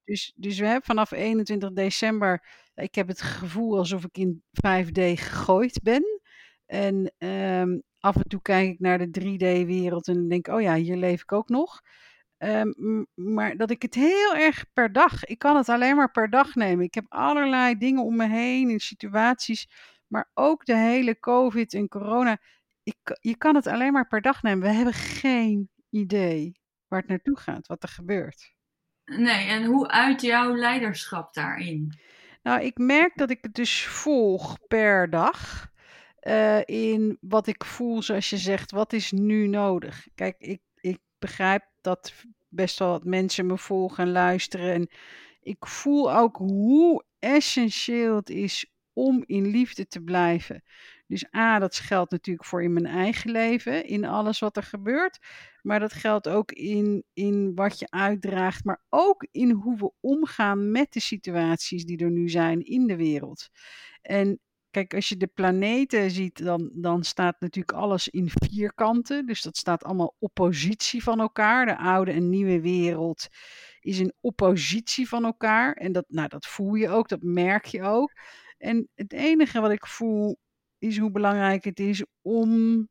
Dus, 0.08 0.32
dus 0.36 0.58
we 0.58 0.64
hebben 0.64 0.84
vanaf 0.84 1.10
21 1.10 1.72
december, 1.72 2.46
ik 2.74 2.94
heb 2.94 3.08
het 3.08 3.22
gevoel 3.22 3.78
alsof 3.78 4.04
ik 4.04 4.18
in 4.18 4.42
5D 4.52 5.00
gegooid 5.14 5.80
ben. 5.82 6.20
En 6.66 7.12
um, 7.18 7.82
af 7.98 8.16
en 8.16 8.28
toe 8.28 8.42
kijk 8.42 8.68
ik 8.68 8.80
naar 8.80 8.98
de 8.98 9.20
3D-wereld 9.20 10.08
en 10.08 10.28
denk, 10.28 10.46
oh 10.46 10.60
ja, 10.60 10.74
hier 10.74 10.96
leef 10.96 11.22
ik 11.22 11.32
ook 11.32 11.48
nog. 11.48 11.80
Um, 12.38 13.06
maar 13.14 13.56
dat 13.56 13.70
ik 13.70 13.82
het 13.82 13.94
heel 13.94 14.34
erg 14.36 14.64
per 14.72 14.92
dag, 14.92 15.24
ik 15.24 15.38
kan 15.38 15.56
het 15.56 15.68
alleen 15.68 15.96
maar 15.96 16.10
per 16.10 16.30
dag 16.30 16.54
nemen. 16.54 16.84
Ik 16.84 16.94
heb 16.94 17.04
allerlei 17.08 17.78
dingen 17.78 18.04
om 18.04 18.16
me 18.16 18.28
heen 18.28 18.70
in 18.70 18.80
situaties 18.80 19.66
maar 20.08 20.30
ook 20.34 20.64
de 20.64 20.76
hele 20.76 21.18
COVID 21.18 21.74
en 21.74 21.88
corona. 21.88 22.40
Je 23.20 23.36
kan 23.36 23.54
het 23.54 23.66
alleen 23.66 23.92
maar 23.92 24.06
per 24.06 24.20
dag 24.20 24.42
nemen. 24.42 24.68
We 24.68 24.74
hebben 24.74 24.94
geen 24.94 25.70
idee 25.90 26.60
waar 26.86 27.00
het 27.00 27.08
naartoe 27.08 27.38
gaat, 27.38 27.66
wat 27.66 27.82
er 27.82 27.88
gebeurt. 27.88 28.56
Nee, 29.08 29.46
en 29.46 29.64
hoe 29.64 29.88
uit 29.88 30.20
jouw 30.20 30.56
leiderschap 30.56 31.34
daarin? 31.34 31.98
Nou, 32.42 32.62
ik 32.62 32.78
merk 32.78 33.16
dat 33.16 33.30
ik 33.30 33.38
het 33.40 33.54
dus 33.54 33.84
volg 33.86 34.58
per 34.66 35.10
dag. 35.10 35.66
Uh, 36.22 36.60
in 36.64 37.18
wat 37.20 37.46
ik 37.46 37.64
voel, 37.64 38.02
zoals 38.02 38.30
je 38.30 38.36
zegt, 38.36 38.70
wat 38.70 38.92
is 38.92 39.12
nu 39.12 39.46
nodig? 39.46 40.08
Kijk, 40.14 40.36
ik, 40.38 40.60
ik 40.80 40.98
begrijp 41.18 41.64
dat 41.80 42.12
best 42.48 42.78
wel 42.78 42.90
wat 42.90 43.04
mensen 43.04 43.46
me 43.46 43.58
volgen 43.58 44.04
en 44.04 44.12
luisteren. 44.12 44.72
En 44.72 44.88
ik 45.42 45.66
voel 45.66 46.14
ook 46.14 46.36
hoe 46.36 47.04
essentieel 47.18 48.16
het 48.16 48.30
is 48.30 48.72
om 48.92 49.24
in 49.26 49.46
liefde 49.46 49.86
te 49.86 50.00
blijven. 50.00 50.62
Dus 51.08 51.34
A, 51.34 51.58
dat 51.58 51.76
geldt 51.76 52.10
natuurlijk 52.10 52.46
voor 52.46 52.62
in 52.62 52.72
mijn 52.72 52.86
eigen 52.86 53.30
leven, 53.30 53.86
in 53.86 54.04
alles 54.04 54.38
wat 54.38 54.56
er 54.56 54.62
gebeurt. 54.62 55.18
Maar 55.62 55.80
dat 55.80 55.92
geldt 55.92 56.28
ook 56.28 56.52
in, 56.52 57.04
in 57.12 57.54
wat 57.54 57.78
je 57.78 57.90
uitdraagt, 57.90 58.64
maar 58.64 58.82
ook 58.88 59.26
in 59.30 59.50
hoe 59.50 59.76
we 59.76 59.92
omgaan 60.00 60.70
met 60.70 60.92
de 60.92 61.00
situaties 61.00 61.84
die 61.84 61.98
er 61.98 62.10
nu 62.10 62.28
zijn 62.28 62.64
in 62.64 62.86
de 62.86 62.96
wereld. 62.96 63.48
En 64.02 64.40
kijk, 64.70 64.94
als 64.94 65.08
je 65.08 65.16
de 65.16 65.26
planeten 65.26 66.10
ziet, 66.10 66.44
dan, 66.44 66.70
dan 66.74 67.04
staat 67.04 67.40
natuurlijk 67.40 67.78
alles 67.78 68.08
in 68.08 68.30
vierkanten. 68.30 69.26
Dus 69.26 69.42
dat 69.42 69.56
staat 69.56 69.84
allemaal 69.84 70.16
oppositie 70.18 71.02
van 71.02 71.20
elkaar. 71.20 71.66
De 71.66 71.76
oude 71.76 72.12
en 72.12 72.28
nieuwe 72.28 72.60
wereld 72.60 73.28
is 73.80 73.98
in 73.98 74.14
oppositie 74.20 75.08
van 75.08 75.24
elkaar. 75.24 75.72
En 75.72 75.92
dat, 75.92 76.04
nou, 76.08 76.28
dat 76.28 76.46
voel 76.46 76.74
je 76.74 76.88
ook, 76.88 77.08
dat 77.08 77.22
merk 77.22 77.64
je 77.64 77.82
ook. 77.82 78.12
En 78.58 78.88
het 78.94 79.12
enige 79.12 79.60
wat 79.60 79.70
ik 79.70 79.86
voel 79.86 80.38
is 80.78 80.98
hoe 80.98 81.10
belangrijk 81.10 81.64
het 81.64 81.80
is 81.80 82.04
om 82.22 82.88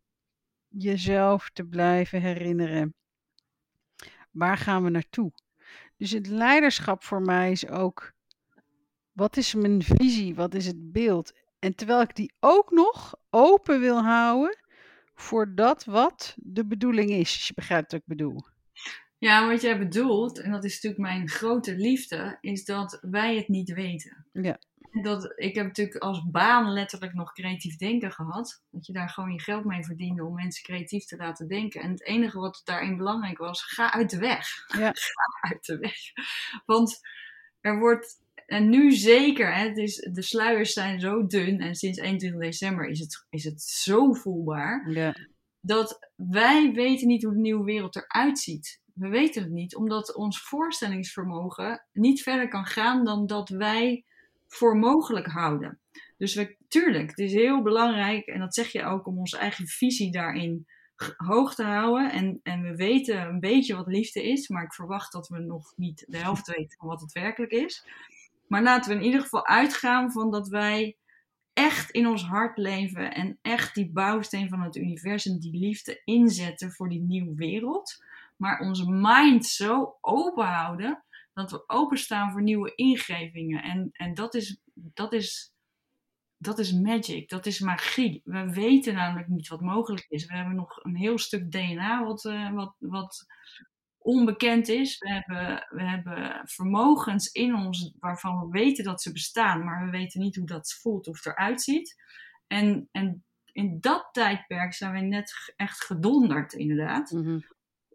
jezelf 0.67 1.49
te 1.49 1.63
blijven 1.63 2.21
herinneren. 2.21 2.93
Waar 4.31 4.57
gaan 4.57 4.83
we 4.83 4.89
naartoe? 4.89 5.31
Dus 5.97 6.11
het 6.11 6.27
leiderschap 6.27 7.03
voor 7.03 7.21
mij 7.21 7.51
is 7.51 7.67
ook, 7.67 8.13
wat 9.11 9.37
is 9.37 9.53
mijn 9.53 9.83
visie? 9.83 10.35
Wat 10.35 10.53
is 10.53 10.65
het 10.65 10.91
beeld? 10.91 11.33
En 11.59 11.75
terwijl 11.75 12.01
ik 12.01 12.15
die 12.15 12.33
ook 12.39 12.71
nog 12.71 13.15
open 13.29 13.79
wil 13.79 14.03
houden 14.03 14.57
voor 15.13 15.55
dat 15.55 15.85
wat 15.85 16.35
de 16.37 16.65
bedoeling 16.65 17.09
is, 17.09 17.33
als 17.33 17.47
je 17.47 17.53
begrijpt 17.53 17.91
wat 17.91 18.01
ik 18.01 18.07
bedoel. 18.07 18.45
Ja, 19.17 19.47
wat 19.47 19.61
jij 19.61 19.77
bedoelt, 19.77 20.39
en 20.39 20.51
dat 20.51 20.63
is 20.63 20.73
natuurlijk 20.73 21.01
mijn 21.01 21.29
grote 21.29 21.75
liefde, 21.75 22.37
is 22.41 22.65
dat 22.65 22.97
wij 23.01 23.35
het 23.35 23.47
niet 23.47 23.73
weten. 23.73 24.25
Ja. 24.31 24.59
Dat, 25.01 25.33
ik 25.35 25.55
heb 25.55 25.65
natuurlijk 25.65 26.03
als 26.03 26.29
baan 26.31 26.71
letterlijk 26.71 27.13
nog 27.13 27.33
creatief 27.33 27.77
denken 27.77 28.11
gehad. 28.11 28.63
Dat 28.71 28.85
je 28.85 28.93
daar 28.93 29.09
gewoon 29.09 29.31
je 29.31 29.41
geld 29.41 29.65
mee 29.65 29.83
verdiende 29.83 30.23
om 30.25 30.33
mensen 30.33 30.63
creatief 30.63 31.05
te 31.05 31.15
laten 31.15 31.47
denken. 31.47 31.81
En 31.81 31.89
het 31.89 32.05
enige 32.05 32.39
wat 32.39 32.61
daarin 32.63 32.97
belangrijk 32.97 33.37
was, 33.37 33.63
ga 33.63 33.93
uit 33.93 34.09
de 34.09 34.17
weg. 34.17 34.47
Ja. 34.67 34.91
Ga 35.17 35.49
uit 35.49 35.65
de 35.65 35.77
weg. 35.77 35.97
Want 36.65 36.99
er 37.61 37.79
wordt, 37.79 38.15
en 38.45 38.69
nu 38.69 38.91
zeker, 38.91 39.55
hè, 39.55 39.67
het 39.67 39.77
is, 39.77 39.95
de 40.11 40.21
sluiers 40.21 40.73
zijn 40.73 40.99
zo 40.99 41.27
dun. 41.27 41.59
En 41.59 41.75
sinds 41.75 41.97
21 41.97 42.41
december 42.41 42.87
is 42.87 42.99
het, 42.99 43.25
is 43.29 43.43
het 43.43 43.61
zo 43.61 44.13
voelbaar. 44.13 44.89
Ja. 44.89 45.15
Dat 45.61 46.11
wij 46.15 46.71
weten 46.73 47.07
niet 47.07 47.23
hoe 47.23 47.33
de 47.33 47.39
nieuwe 47.39 47.63
wereld 47.63 47.95
eruit 47.95 48.39
ziet 48.39 48.81
we 48.97 49.07
weten 49.07 49.41
het 49.43 49.51
niet, 49.51 49.75
omdat 49.75 50.15
ons 50.15 50.41
voorstellingsvermogen 50.41 51.85
niet 51.93 52.21
verder 52.21 52.47
kan 52.47 52.65
gaan 52.65 53.05
dan 53.05 53.27
dat 53.27 53.49
wij 53.49 54.05
voor 54.47 54.77
mogelijk 54.77 55.27
houden. 55.27 55.79
Dus 56.17 56.35
we, 56.35 56.55
tuurlijk, 56.67 57.09
het 57.09 57.19
is 57.19 57.33
heel 57.33 57.61
belangrijk, 57.61 58.25
en 58.25 58.39
dat 58.39 58.53
zeg 58.53 58.71
je 58.71 58.83
ook, 58.83 59.07
om 59.07 59.17
onze 59.17 59.37
eigen 59.37 59.67
visie 59.67 60.11
daarin 60.11 60.67
hoog 61.17 61.55
te 61.55 61.63
houden. 61.63 62.11
En, 62.11 62.39
en 62.43 62.61
we 62.61 62.75
weten 62.75 63.21
een 63.21 63.39
beetje 63.39 63.75
wat 63.75 63.87
liefde 63.87 64.23
is, 64.23 64.47
maar 64.47 64.63
ik 64.63 64.73
verwacht 64.73 65.11
dat 65.11 65.27
we 65.27 65.39
nog 65.39 65.73
niet 65.75 66.05
de 66.07 66.17
helft 66.17 66.47
weten 66.47 66.77
van 66.77 66.87
wat 66.87 67.01
het 67.01 67.11
werkelijk 67.11 67.51
is. 67.51 67.85
Maar 68.47 68.63
laten 68.63 68.91
we 68.91 68.97
in 68.97 69.05
ieder 69.05 69.21
geval 69.21 69.47
uitgaan 69.47 70.11
van 70.11 70.31
dat 70.31 70.47
wij 70.47 70.97
echt 71.53 71.91
in 71.91 72.07
ons 72.07 72.23
hart 72.23 72.57
leven 72.57 73.13
en 73.13 73.39
echt 73.41 73.75
die 73.75 73.91
bouwsteen 73.91 74.49
van 74.49 74.61
het 74.61 74.75
universum, 74.75 75.39
die 75.39 75.57
liefde 75.57 76.01
inzetten 76.03 76.71
voor 76.71 76.89
die 76.89 77.01
nieuwe 77.01 77.35
wereld 77.35 78.05
maar 78.37 78.59
onze 78.59 78.91
mind 78.91 79.45
zo 79.45 79.97
open 80.01 80.45
houden 80.45 81.03
dat 81.37 81.51
we 81.51 81.69
openstaan 81.69 82.31
voor 82.31 82.41
nieuwe 82.41 82.75
ingevingen. 82.75 83.63
En, 83.63 83.89
en 83.91 84.13
dat, 84.13 84.33
is, 84.33 84.61
dat, 84.73 85.13
is, 85.13 85.53
dat 86.37 86.59
is 86.59 86.71
magic, 86.71 87.29
dat 87.29 87.45
is 87.45 87.59
magie. 87.59 88.21
We 88.23 88.51
weten 88.51 88.93
namelijk 88.93 89.27
niet 89.27 89.47
wat 89.47 89.61
mogelijk 89.61 90.05
is. 90.09 90.25
We 90.25 90.35
hebben 90.35 90.55
nog 90.55 90.83
een 90.83 90.95
heel 90.95 91.17
stuk 91.17 91.51
DNA 91.51 92.03
wat, 92.03 92.23
uh, 92.23 92.53
wat, 92.53 92.75
wat 92.79 93.25
onbekend 93.97 94.67
is. 94.67 94.97
We 94.97 95.09
hebben, 95.09 95.67
we 95.69 95.83
hebben 95.83 96.41
vermogens 96.43 97.31
in 97.31 97.55
ons 97.55 97.93
waarvan 97.99 98.39
we 98.39 98.47
weten 98.59 98.83
dat 98.83 99.01
ze 99.01 99.11
bestaan, 99.11 99.63
maar 99.63 99.85
we 99.85 99.91
weten 99.91 100.21
niet 100.21 100.35
hoe 100.35 100.47
dat 100.47 100.73
voelt 100.81 101.07
of 101.07 101.25
eruit 101.25 101.61
ziet. 101.61 101.95
En, 102.47 102.89
en 102.91 103.23
in 103.51 103.77
dat 103.79 104.09
tijdperk 104.11 104.73
zijn 104.73 104.93
we 104.93 104.99
net 104.99 105.53
echt 105.55 105.85
gedonderd, 105.85 106.53
inderdaad. 106.53 107.11
Mhm 107.11 107.39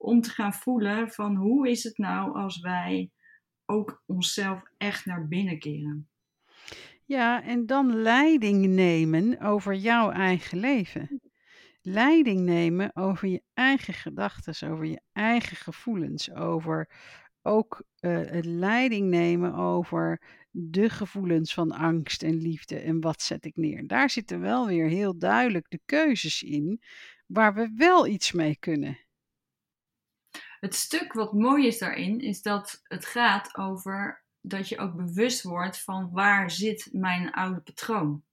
om 0.03 0.21
te 0.21 0.31
gaan 0.31 0.55
voelen 0.55 1.11
van 1.11 1.37
hoe 1.37 1.69
is 1.69 1.83
het 1.83 1.99
nou 1.99 2.35
als 2.35 2.61
wij 2.61 3.11
ook 3.67 4.03
onszelf 4.07 4.63
echt 4.77 5.07
naar 5.07 5.29
binnen 5.29 5.59
keren. 5.59 6.09
Ja, 7.05 7.43
en 7.43 7.67
dan 7.67 7.95
leiding 7.95 8.67
nemen 8.67 9.41
over 9.41 9.75
jouw 9.75 10.11
eigen 10.11 10.59
leven. 10.59 11.21
Leiding 11.81 12.41
nemen 12.41 12.97
over 12.97 13.29
je 13.29 13.43
eigen 13.55 13.95
gedachten, 13.95 14.71
over 14.71 14.87
je 14.87 15.01
eigen 15.13 15.57
gevoelens, 15.57 16.33
over 16.33 16.91
ook 17.43 17.83
uh, 18.01 18.17
het 18.17 18.45
leiding 18.45 19.09
nemen 19.09 19.55
over 19.55 20.23
de 20.51 20.91
gevoelens 20.91 21.55
van 21.55 21.71
angst 21.71 22.23
en 22.23 22.37
liefde 22.37 22.79
en 22.79 23.01
wat 23.01 23.23
zet 23.23 23.45
ik 23.45 23.57
neer. 23.57 23.87
Daar 23.87 24.11
zitten 24.11 24.41
wel 24.41 24.67
weer 24.67 24.89
heel 24.89 25.19
duidelijk 25.19 25.71
de 25.71 25.81
keuzes 25.85 26.43
in 26.43 26.83
waar 27.27 27.55
we 27.55 27.73
wel 27.77 28.07
iets 28.07 28.33
mee 28.33 28.57
kunnen. 28.57 28.99
Het 30.63 30.75
stuk 30.75 31.13
wat 31.13 31.33
mooi 31.33 31.67
is 31.67 31.79
daarin, 31.79 32.21
is 32.21 32.43
dat 32.43 32.81
het 32.83 33.07
gaat 33.07 33.57
over 33.57 34.25
dat 34.41 34.69
je 34.69 34.79
ook 34.79 34.97
bewust 34.97 35.43
wordt 35.43 35.83
van 35.83 36.11
waar 36.11 36.51
zit 36.51 36.89
mijn 36.93 37.31
oude 37.31 37.61
patroon. 37.61 38.25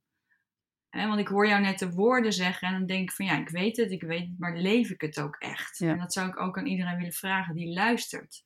He, 0.90 1.08
want 1.08 1.20
ik 1.20 1.28
hoor 1.28 1.48
jou 1.48 1.62
net 1.62 1.80
de 1.80 1.92
woorden 1.92 2.34
zeggen 2.34 2.68
en 2.68 2.74
dan 2.74 2.86
denk 2.86 3.10
ik 3.10 3.16
van 3.16 3.26
ja, 3.26 3.40
ik 3.40 3.50
weet 3.50 3.78
het, 3.78 3.92
ik 3.92 4.02
weet 4.02 4.28
het, 4.28 4.40
maar 4.40 4.58
leef 4.58 4.90
ik 4.90 5.02
het 5.02 5.20
ook 5.20 5.36
echt? 5.36 5.82
En 5.82 5.98
dat 5.98 6.14
zou 6.14 6.30
ik 6.30 6.40
ook 6.40 6.58
aan 6.58 6.66
iedereen 6.66 6.98
willen 6.98 7.14
vragen 7.14 7.56
die 7.56 7.74
luistert. 7.74 8.44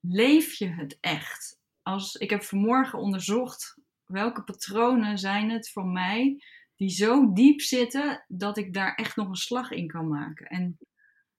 Leef 0.00 0.54
je 0.54 0.68
het 0.68 0.98
echt? 1.00 1.58
Als, 1.82 2.14
ik 2.14 2.30
heb 2.30 2.42
vanmorgen 2.42 2.98
onderzocht 2.98 3.78
welke 4.04 4.42
patronen 4.42 5.18
zijn 5.18 5.50
het 5.50 5.70
van 5.70 5.92
mij 5.92 6.42
die 6.76 6.90
zo 6.90 7.32
diep 7.32 7.60
zitten 7.60 8.24
dat 8.28 8.56
ik 8.56 8.74
daar 8.74 8.94
echt 8.94 9.16
nog 9.16 9.28
een 9.28 9.34
slag 9.34 9.70
in 9.70 9.86
kan 9.86 10.08
maken. 10.08 10.46
En 10.46 10.78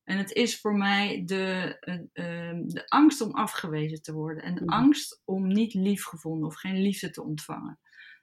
en 0.03 0.17
het 0.17 0.31
is 0.31 0.59
voor 0.59 0.75
mij 0.75 1.23
de, 1.25 1.77
uh, 2.13 2.59
de 2.65 2.83
angst 2.87 3.21
om 3.21 3.31
afgewezen 3.31 4.01
te 4.01 4.13
worden. 4.13 4.43
En 4.43 4.55
de 4.55 4.63
mhm. 4.63 4.73
angst 4.73 5.21
om 5.25 5.47
niet 5.47 5.73
lief 5.73 6.05
gevonden 6.05 6.47
of 6.47 6.55
geen 6.55 6.81
liefde 6.81 7.09
te 7.09 7.23
ontvangen. 7.23 7.79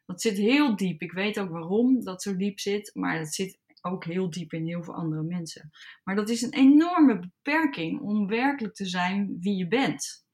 Dat 0.06 0.20
zit 0.20 0.36
heel 0.36 0.76
diep. 0.76 1.02
Ik 1.02 1.12
weet 1.12 1.38
ook 1.38 1.50
waarom 1.50 2.04
dat 2.04 2.22
zo 2.22 2.36
diep 2.36 2.58
zit. 2.58 2.90
Maar 2.94 3.18
dat 3.18 3.34
zit 3.34 3.58
ook 3.80 4.04
heel 4.04 4.30
diep 4.30 4.52
in 4.52 4.66
heel 4.66 4.82
veel 4.82 4.94
andere 4.94 5.22
mensen. 5.22 5.70
Maar 6.04 6.16
dat 6.16 6.28
is 6.28 6.42
een 6.42 6.54
enorme 6.54 7.18
beperking 7.18 8.00
om 8.00 8.26
werkelijk 8.26 8.74
te 8.74 8.86
zijn 8.86 9.36
wie 9.40 9.56
je 9.56 9.68
bent. 9.68 10.24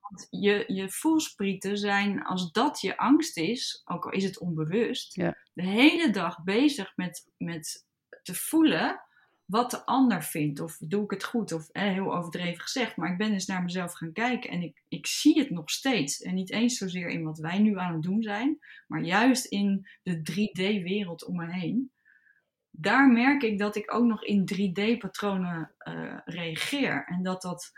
Want 0.00 0.26
je, 0.30 0.64
je 0.66 0.90
voelsprieten 0.90 1.78
zijn, 1.78 2.22
als 2.22 2.52
dat 2.52 2.80
je 2.80 2.96
angst 2.96 3.36
is, 3.36 3.82
ook 3.84 4.04
al 4.04 4.10
is 4.10 4.24
het 4.24 4.38
onbewust, 4.38 5.14
ja. 5.14 5.36
de 5.52 5.66
hele 5.66 6.10
dag 6.10 6.44
bezig 6.44 6.96
met, 6.96 7.30
met 7.36 7.86
te 8.22 8.34
voelen 8.34 9.05
wat 9.46 9.70
de 9.70 9.86
ander 9.86 10.22
vindt. 10.22 10.60
Of 10.60 10.76
doe 10.80 11.04
ik 11.04 11.10
het 11.10 11.24
goed? 11.24 11.52
Of 11.52 11.68
heel 11.72 12.16
overdreven 12.16 12.60
gezegd. 12.60 12.96
Maar 12.96 13.12
ik 13.12 13.18
ben 13.18 13.32
dus 13.32 13.46
naar 13.46 13.62
mezelf 13.62 13.92
gaan 13.92 14.12
kijken 14.12 14.50
en 14.50 14.62
ik, 14.62 14.82
ik 14.88 15.06
zie 15.06 15.38
het 15.38 15.50
nog 15.50 15.70
steeds. 15.70 16.22
En 16.22 16.34
niet 16.34 16.50
eens 16.50 16.78
zozeer 16.78 17.08
in 17.08 17.24
wat 17.24 17.38
wij 17.38 17.58
nu 17.58 17.78
aan 17.78 17.92
het 17.92 18.02
doen 18.02 18.22
zijn, 18.22 18.58
maar 18.86 19.02
juist 19.02 19.44
in 19.44 19.88
de 20.02 20.18
3D-wereld 20.18 21.24
om 21.24 21.36
me 21.36 21.52
heen. 21.52 21.90
Daar 22.70 23.08
merk 23.08 23.42
ik 23.42 23.58
dat 23.58 23.76
ik 23.76 23.94
ook 23.94 24.04
nog 24.04 24.24
in 24.24 24.48
3D-patronen 24.54 25.74
uh, 25.88 26.18
reageer. 26.24 27.04
En 27.06 27.22
dat 27.22 27.42
dat 27.42 27.72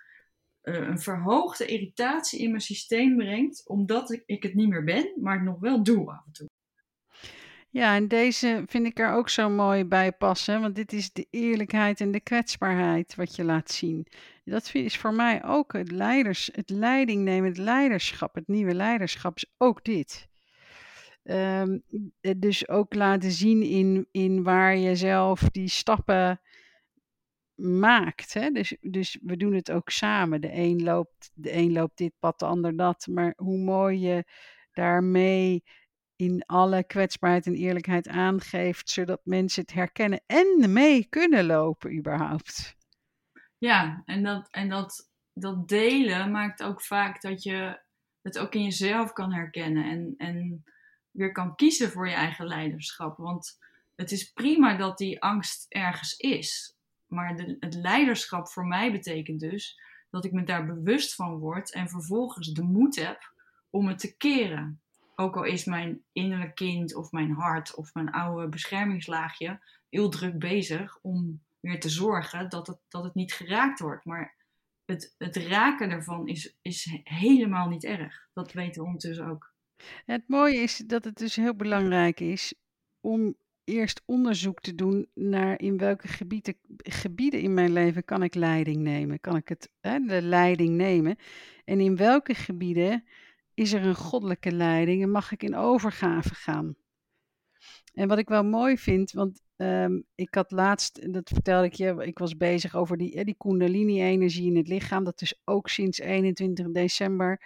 uh, 0.63 0.75
een 0.75 0.99
verhoogde 0.99 1.67
irritatie 1.67 2.41
in 2.41 2.51
mijn 2.51 2.63
systeem 2.63 3.17
brengt, 3.17 3.69
omdat 3.69 4.11
ik, 4.11 4.23
ik 4.27 4.43
het 4.43 4.55
niet 4.55 4.69
meer 4.69 4.85
ben, 4.85 5.13
maar 5.21 5.35
het 5.35 5.45
nog 5.45 5.61
wel 5.61 5.83
doe 5.83 6.11
af 6.11 6.27
en 6.27 6.33
toe. 6.33 6.49
Ja, 7.71 7.95
en 7.95 8.09
deze 8.09 8.65
vind 8.67 8.87
ik 8.87 8.99
er 8.99 9.13
ook 9.13 9.29
zo 9.29 9.51
mooi 9.51 9.85
bij 9.85 10.13
passen, 10.13 10.61
want 10.61 10.75
dit 10.75 10.93
is 10.93 11.13
de 11.13 11.27
eerlijkheid 11.31 12.01
en 12.01 12.11
de 12.11 12.21
kwetsbaarheid 12.21 13.15
wat 13.15 13.37
je 13.37 13.45
laat 13.45 13.71
zien. 13.71 14.07
Dat 14.45 14.75
is 14.75 14.97
voor 14.97 15.15
mij 15.15 15.45
ook 15.45 15.73
het 15.73 15.91
leiders, 15.91 16.49
het 16.53 16.71
leiding 16.71 17.23
nemen, 17.25 17.49
het 17.49 17.59
leiderschap, 17.59 18.35
het 18.35 18.49
nieuwe 18.49 18.75
leiderschap 18.75 19.37
is 19.37 19.53
ook 19.57 19.85
dit. 19.85 20.29
Um, 21.25 21.83
dus 22.37 22.69
ook 22.69 22.95
laten 22.95 23.31
zien 23.31 23.63
in, 23.63 24.09
in 24.11 24.43
waar 24.43 24.77
je 24.77 24.97
zelf 24.97 25.41
die 25.41 25.69
stappen 25.69 26.41
maakt. 27.55 28.35
Hè? 28.35 28.51
Dus, 28.51 28.77
dus 28.81 29.19
we 29.23 29.37
doen 29.37 29.53
het 29.53 29.71
ook 29.71 29.91
samen. 29.91 30.41
De 30.41 30.53
een, 30.53 30.83
loopt, 30.83 31.31
de 31.35 31.53
een 31.53 31.73
loopt 31.73 31.97
dit 31.97 32.13
pad, 32.19 32.39
de 32.39 32.45
ander 32.45 32.77
dat. 32.77 33.07
Maar 33.11 33.33
hoe 33.37 33.59
mooi 33.59 33.99
je 33.99 34.25
daarmee 34.73 35.63
in 36.19 36.43
alle 36.47 36.85
kwetsbaarheid 36.85 37.47
en 37.47 37.55
eerlijkheid 37.55 38.09
aangeeft, 38.09 38.91
zodat 38.91 39.21
mensen 39.25 39.63
het 39.63 39.73
herkennen 39.73 40.21
en 40.27 40.73
mee 40.73 41.07
kunnen 41.09 41.47
lopen 41.47 41.97
überhaupt. 41.97 42.77
Ja, 43.59 44.03
en 44.05 44.23
dat, 44.23 44.49
en 44.51 44.69
dat, 44.69 45.11
dat 45.33 45.69
delen 45.69 46.31
maakt 46.31 46.63
ook 46.63 46.83
vaak 46.83 47.21
dat 47.21 47.43
je 47.43 47.81
het 48.23 48.39
ook 48.39 48.55
in 48.55 48.63
jezelf 48.63 49.13
kan 49.13 49.33
herkennen 49.33 49.85
en, 49.85 50.15
en 50.17 50.65
weer 51.11 51.33
kan 51.33 51.55
kiezen 51.55 51.91
voor 51.91 52.09
je 52.09 52.15
eigen 52.15 52.47
leiderschap. 52.47 53.17
Want 53.17 53.59
het 53.95 54.11
is 54.11 54.33
prima 54.33 54.77
dat 54.77 54.99
die 54.99 55.23
angst 55.23 55.67
ergens 55.69 56.17
is, 56.17 56.77
maar 57.07 57.37
de, 57.37 57.57
het 57.61 57.75
leiderschap 57.75 58.49
voor 58.49 58.67
mij 58.67 58.93
betekent 58.93 59.41
dus 59.41 59.81
dat 60.11 60.25
ik 60.25 60.33
me 60.33 60.45
daar 60.45 60.67
bewust 60.67 61.15
van 61.15 61.39
word 61.39 61.73
en 61.73 61.89
vervolgens 61.89 62.53
de 62.53 62.63
moed 62.63 62.97
heb 62.97 63.33
om 63.71 63.89
het 63.89 63.99
te 63.99 64.17
keren. 64.17 64.81
Ook 65.21 65.37
al 65.37 65.45
is 65.45 65.65
mijn 65.65 66.03
innerlijk 66.13 66.55
kind 66.55 66.95
of 66.95 67.13
mijn 67.13 67.31
hart 67.31 67.75
of 67.75 67.95
mijn 67.95 68.11
oude 68.11 68.49
beschermingslaagje 68.49 69.61
heel 69.89 70.09
druk 70.09 70.39
bezig 70.39 70.99
om 71.03 71.43
weer 71.61 71.81
te 71.81 71.89
zorgen 71.89 72.49
dat 72.49 72.67
het, 72.67 72.79
dat 72.89 73.05
het 73.05 73.15
niet 73.15 73.33
geraakt 73.33 73.81
wordt. 73.81 74.05
Maar 74.05 74.35
het, 74.85 75.15
het 75.19 75.37
raken 75.37 75.91
ervan 75.91 76.29
is, 76.29 76.57
is 76.63 77.01
helemaal 77.05 77.69
niet 77.69 77.85
erg. 77.85 78.29
Dat 78.33 78.53
weten 78.53 78.81
we 78.81 78.87
ondertussen 78.87 79.27
ook. 79.27 79.55
Het 80.05 80.23
mooie 80.27 80.57
is 80.57 80.77
dat 80.77 81.05
het 81.05 81.17
dus 81.17 81.37
heel 81.37 81.55
belangrijk 81.55 82.21
is 82.21 82.55
om 83.01 83.37
eerst 83.65 84.03
onderzoek 84.05 84.61
te 84.61 84.75
doen 84.75 85.11
naar 85.15 85.61
in 85.61 85.79
welke 85.79 86.09
gebieden, 86.09 86.57
gebieden 86.77 87.41
in 87.41 87.55
mijn 87.55 87.73
leven 87.73 88.05
kan 88.05 88.23
ik 88.23 88.35
leiding 88.35 88.83
nemen. 88.83 89.21
Kan 89.21 89.37
ik 89.37 89.49
het, 89.49 89.71
hè, 89.81 89.99
de 89.99 90.23
leiding 90.23 90.77
nemen? 90.77 91.17
En 91.65 91.81
in 91.81 91.97
welke 91.97 92.35
gebieden 92.35 93.05
is 93.59 93.73
er 93.73 93.87
een 93.87 93.95
goddelijke 93.95 94.53
leiding 94.53 95.03
en 95.03 95.11
mag 95.11 95.33
ik 95.33 95.43
in 95.43 95.57
overgave 95.57 96.35
gaan. 96.35 96.77
En 97.93 98.09
wat 98.09 98.19
ik 98.19 98.29
wel 98.29 98.45
mooi 98.45 98.79
vind, 98.79 99.13
want 99.13 99.41
ehm, 99.57 100.01
ik 100.15 100.35
had 100.35 100.51
laatst, 100.51 101.13
dat 101.13 101.29
vertelde 101.29 101.67
ik 101.67 101.73
je, 101.73 102.05
ik 102.05 102.19
was 102.19 102.37
bezig 102.37 102.77
over 102.77 102.97
die, 102.97 103.25
die 103.25 103.35
kundalini-energie 103.39 104.47
in 104.47 104.57
het 104.57 104.69
lichaam. 104.69 105.05
Dat 105.05 105.21
is 105.21 105.41
ook 105.45 105.69
sinds 105.69 105.99
21 105.99 106.71
december 106.71 107.43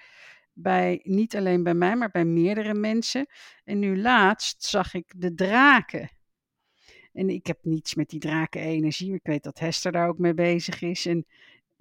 bij, 0.53 1.01
niet 1.03 1.37
alleen 1.37 1.63
bij 1.63 1.75
mij, 1.75 1.97
maar 1.97 2.11
bij 2.11 2.25
meerdere 2.25 2.75
mensen. 2.75 3.27
En 3.65 3.79
nu 3.79 4.01
laatst 4.01 4.65
zag 4.65 4.95
ik 4.95 5.13
de 5.17 5.35
draken. 5.35 6.11
En 7.13 7.31
ik 7.31 7.47
heb 7.47 7.59
niets 7.63 7.95
met 7.95 8.09
die 8.09 8.21
drakenenergie. 8.21 9.15
Ik 9.15 9.27
weet 9.27 9.43
dat 9.43 9.59
Hester 9.59 9.93
daar 9.93 10.09
ook 10.09 10.19
mee 10.19 10.35
bezig 10.35 10.83
is. 10.83 11.07
En, 11.07 11.27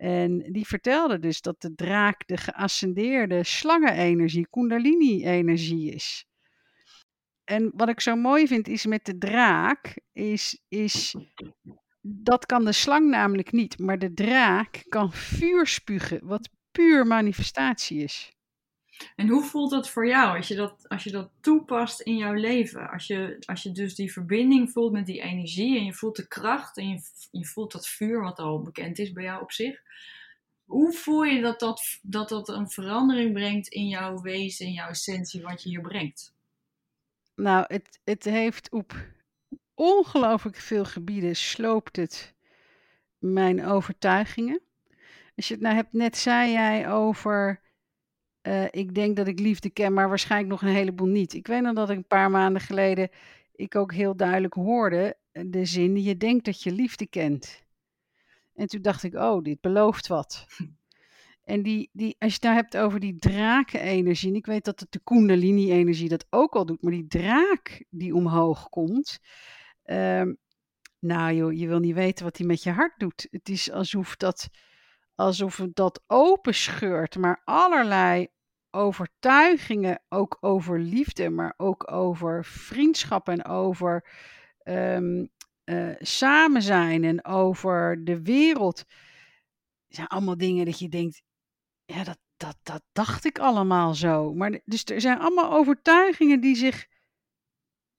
en 0.02 0.40
die 0.52 0.68
vertelde 0.68 1.20
dus 1.20 1.42
dat 1.42 1.62
de 1.62 1.76
draak 1.76 2.28
de 2.28 2.38
geascendeerde 2.38 3.44
slangenenergie, 3.44 4.48
kundalini-energie 4.50 5.94
is. 5.94 6.26
En 7.44 7.72
wat 7.76 7.90
ik 7.90 8.00
zo 8.00 8.16
mooi 8.16 8.48
vind 8.48 8.68
is 8.68 8.86
met 8.86 9.06
de 9.06 9.18
draak, 9.18 10.00
is, 10.14 10.62
is 10.68 11.16
dat 12.02 12.46
kan 12.46 12.66
de 12.66 12.72
slang 12.72 13.10
namelijk 13.10 13.52
niet. 13.52 13.80
Maar 13.80 14.00
de 14.00 14.14
draak 14.14 14.84
kan 14.90 15.12
vuur 15.14 15.68
spugen, 15.68 16.20
wat 16.24 16.50
puur 16.72 17.08
manifestatie 17.08 18.04
is. 18.04 18.36
En 19.16 19.28
hoe 19.28 19.44
voelt 19.44 19.72
dat 19.72 19.90
voor 19.90 20.08
jou 20.08 20.38
als 20.38 20.48
je 20.48 20.56
dat, 20.56 20.90
als 20.90 21.04
je 21.04 21.12
dat 21.12 21.30
toepast 21.40 22.02
in 22.02 22.18
jouw 22.18 22.34
leven? 22.34 22.90
Als 22.90 23.08
je, 23.08 23.38
als 23.46 23.64
je 23.64 23.72
dus 23.72 23.96
die 23.96 24.12
verbinding 24.12 24.72
voelt 24.72 24.92
met 24.92 25.06
die 25.06 25.22
energie 25.22 25.78
en 25.78 25.86
je 25.86 25.94
voelt 25.94 26.16
de 26.16 26.28
kracht 26.28 26.78
en 26.78 26.88
je, 26.90 27.02
je 27.32 27.46
voelt 27.46 27.72
dat 27.72 27.88
vuur 27.88 28.22
wat 28.22 28.40
al 28.40 28.62
bekend 28.62 29.00
is 29.00 29.12
bij 29.12 29.24
jou 29.24 29.42
op 29.42 29.52
zich. 29.52 29.82
Hoe 30.66 30.94
voel 30.94 31.24
je 31.24 31.42
dat 31.42 31.60
dat, 31.60 32.00
dat 32.02 32.30
dat 32.30 32.50
een 32.50 32.70
verandering 32.70 33.34
brengt 33.34 33.68
in 33.68 33.88
jouw 33.88 34.22
wezen, 34.22 34.66
in 34.66 34.74
jouw 34.74 34.90
essentie, 34.90 35.42
wat 35.42 35.64
je 35.64 35.70
hier 35.70 35.82
brengt? 35.82 36.34
Nou, 37.36 37.66
het, 37.68 38.00
het 38.04 38.24
heeft 38.24 38.72
op 38.72 38.94
ongelooflijk 39.74 40.56
veel 40.56 40.86
gebieden 40.86 41.36
sloopt 41.36 41.96
het 41.96 42.36
mijn 43.18 43.66
overtuigingen. 43.66 44.62
Als 45.36 45.48
je 45.48 45.54
het 45.54 45.64
nou 45.64 45.76
hebt, 45.76 45.94
net 45.94 46.18
zei 46.18 46.52
jij 46.52 46.92
over 46.92 47.62
uh, 48.44 48.66
ik 48.70 48.96
denk 48.96 49.16
dat 49.16 49.28
ik 49.28 49.40
liefde 49.40 49.70
ken, 49.70 49.94
maar 49.94 50.10
waarschijnlijk 50.10 50.52
nog 50.52 50.62
een 50.62 50.76
heleboel 50.76 51.08
niet. 51.08 51.34
Ik 51.34 51.48
weet 51.48 51.62
nog 51.62 51.74
dat 51.74 51.90
ik 51.90 51.98
een 51.98 52.08
paar 52.08 52.32
maanden 52.32 52.62
geleden 52.62 53.10
ik 53.62 53.76
ook 53.76 53.94
heel 53.94 54.16
duidelijk 54.16 54.54
hoorde 54.54 55.18
eh, 55.32 55.44
de 55.48 55.66
zin: 55.66 56.02
je 56.02 56.18
denkt 56.18 56.46
dat 56.46 56.64
je 56.64 56.72
liefde 56.72 57.08
kent. 57.08 57.64
En 58.54 58.68
toen 58.68 58.82
dacht 58.82 59.04
ik, 59.04 59.14
oh, 59.16 59.44
dit 59.44 59.62
belooft 59.62 60.08
wat. 60.08 60.46
En 61.42 61.62
die, 61.62 61.90
die, 61.94 62.16
als 62.20 62.30
je 62.30 62.36
het 62.36 62.44
nou 62.44 62.56
hebt 62.56 62.78
over 62.78 63.00
die 63.00 63.16
drakenenergie, 63.16 64.30
en 64.30 64.36
ik 64.36 64.46
weet 64.46 64.66
dat 64.66 64.86
de 64.90 65.00
Kundalini-energie 65.04 66.10
dat 66.10 66.26
ook 66.30 66.54
al 66.56 66.66
doet, 66.66 66.82
maar 66.82 66.92
die 66.92 67.08
draak 67.08 67.86
die 67.90 68.16
omhoog 68.16 68.70
komt, 68.70 69.20
um, 69.86 70.38
nou 71.00 71.34
joh, 71.34 71.54
je 71.54 71.68
wil 71.68 71.80
niet 71.80 71.94
weten 71.94 72.26
wat 72.26 72.36
die 72.36 72.46
met 72.46 72.64
je 72.64 72.72
hart 72.72 73.00
doet. 73.00 73.28
Het 73.32 73.50
is 73.50 73.72
alsof 73.72 74.16
dat, 74.16 74.50
alsof 75.26 75.68
dat 75.74 76.04
openscheurt, 76.08 77.18
maar 77.18 77.42
allerlei 77.44 78.28
overtuigingen, 78.72 80.02
ook 80.10 80.38
over 80.40 80.80
liefde, 80.80 81.30
maar 81.30 81.54
ook 81.58 81.92
over 81.92 82.46
vriendschap 82.46 83.30
en 83.30 83.46
over 83.46 84.10
um, 84.64 85.30
samen 86.00 86.62
zijn 86.62 87.04
en 87.04 87.26
over 87.26 88.04
de 88.04 88.22
wereld. 88.22 88.86
zijn 89.88 90.08
allemaal 90.08 90.38
dingen 90.38 90.66
dat 90.66 90.80
je 90.80 90.90
denkt, 90.90 91.22
ja, 91.86 92.04
dat, 92.04 92.20
dat, 92.38 92.58
dat 92.64 92.84
dacht 92.92 93.26
ik 93.26 93.40
allemaal 93.40 93.94
zo. 93.94 94.34
Maar 94.34 94.60
dus 94.66 94.86
er 94.86 95.02
zijn 95.02 95.20
allemaal 95.20 95.52
overtuigingen 95.52 96.42
die 96.42 96.56
zich 96.56 96.86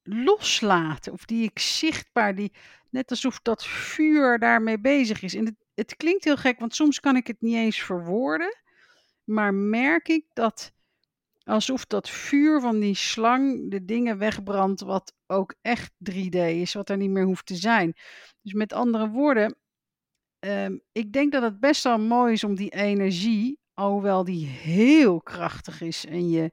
loslaten, 0.03 1.13
of 1.13 1.25
die 1.25 1.43
ik 1.43 1.59
zichtbaar, 1.59 2.35
die 2.35 2.53
net 2.91 3.11
alsof 3.11 3.41
dat 3.41 3.67
vuur 3.67 4.39
daarmee 4.39 4.81
bezig 4.81 5.23
is. 5.23 5.35
Het 5.75 5.97
klinkt 5.97 6.25
heel 6.25 6.37
gek, 6.37 6.59
want 6.59 6.75
soms 6.75 7.01
kan 7.01 7.17
ik 7.17 7.27
het 7.27 7.41
niet 7.41 7.55
eens 7.55 7.83
verwoorden, 7.83 8.57
maar 9.25 9.55
merk 9.55 10.09
ik 10.09 10.25
dat 10.33 10.73
alsof 11.45 11.87
dat 11.87 12.11
vuur 12.11 12.61
van 12.61 12.81
die 12.81 12.95
slang 12.95 13.71
de 13.71 13.85
dingen 13.85 14.19
wegbrandt, 14.19 14.81
wat 14.81 15.15
ook 15.27 15.55
echt 15.61 15.93
3D 16.11 16.37
is, 16.37 16.73
wat 16.73 16.91
er 16.91 16.97
niet 16.97 17.11
meer 17.11 17.25
hoeft 17.25 17.47
te 17.47 17.57
zijn. 17.57 17.95
Dus 18.43 18.53
met 18.53 18.73
andere 18.73 19.09
woorden, 19.09 19.57
um, 20.39 20.83
ik 20.93 21.13
denk 21.13 21.33
dat 21.33 21.43
het 21.43 21.61
best 21.61 21.83
wel 21.83 21.99
mooi 21.99 22.33
is 22.33 22.45
om 22.45 22.55
die 22.55 22.71
energie 22.71 23.61
alhoewel 23.75 24.25
die 24.25 24.47
heel 24.47 25.21
krachtig 25.21 25.81
is 25.81 26.07
en 26.07 26.31
je 26.31 26.53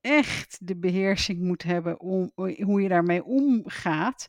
echt 0.00 0.58
de 0.66 0.76
beheersing 0.76 1.40
moet 1.40 1.62
hebben 1.62 2.00
om 2.00 2.32
hoe 2.34 2.82
je 2.82 2.88
daarmee 2.88 3.24
omgaat, 3.24 4.28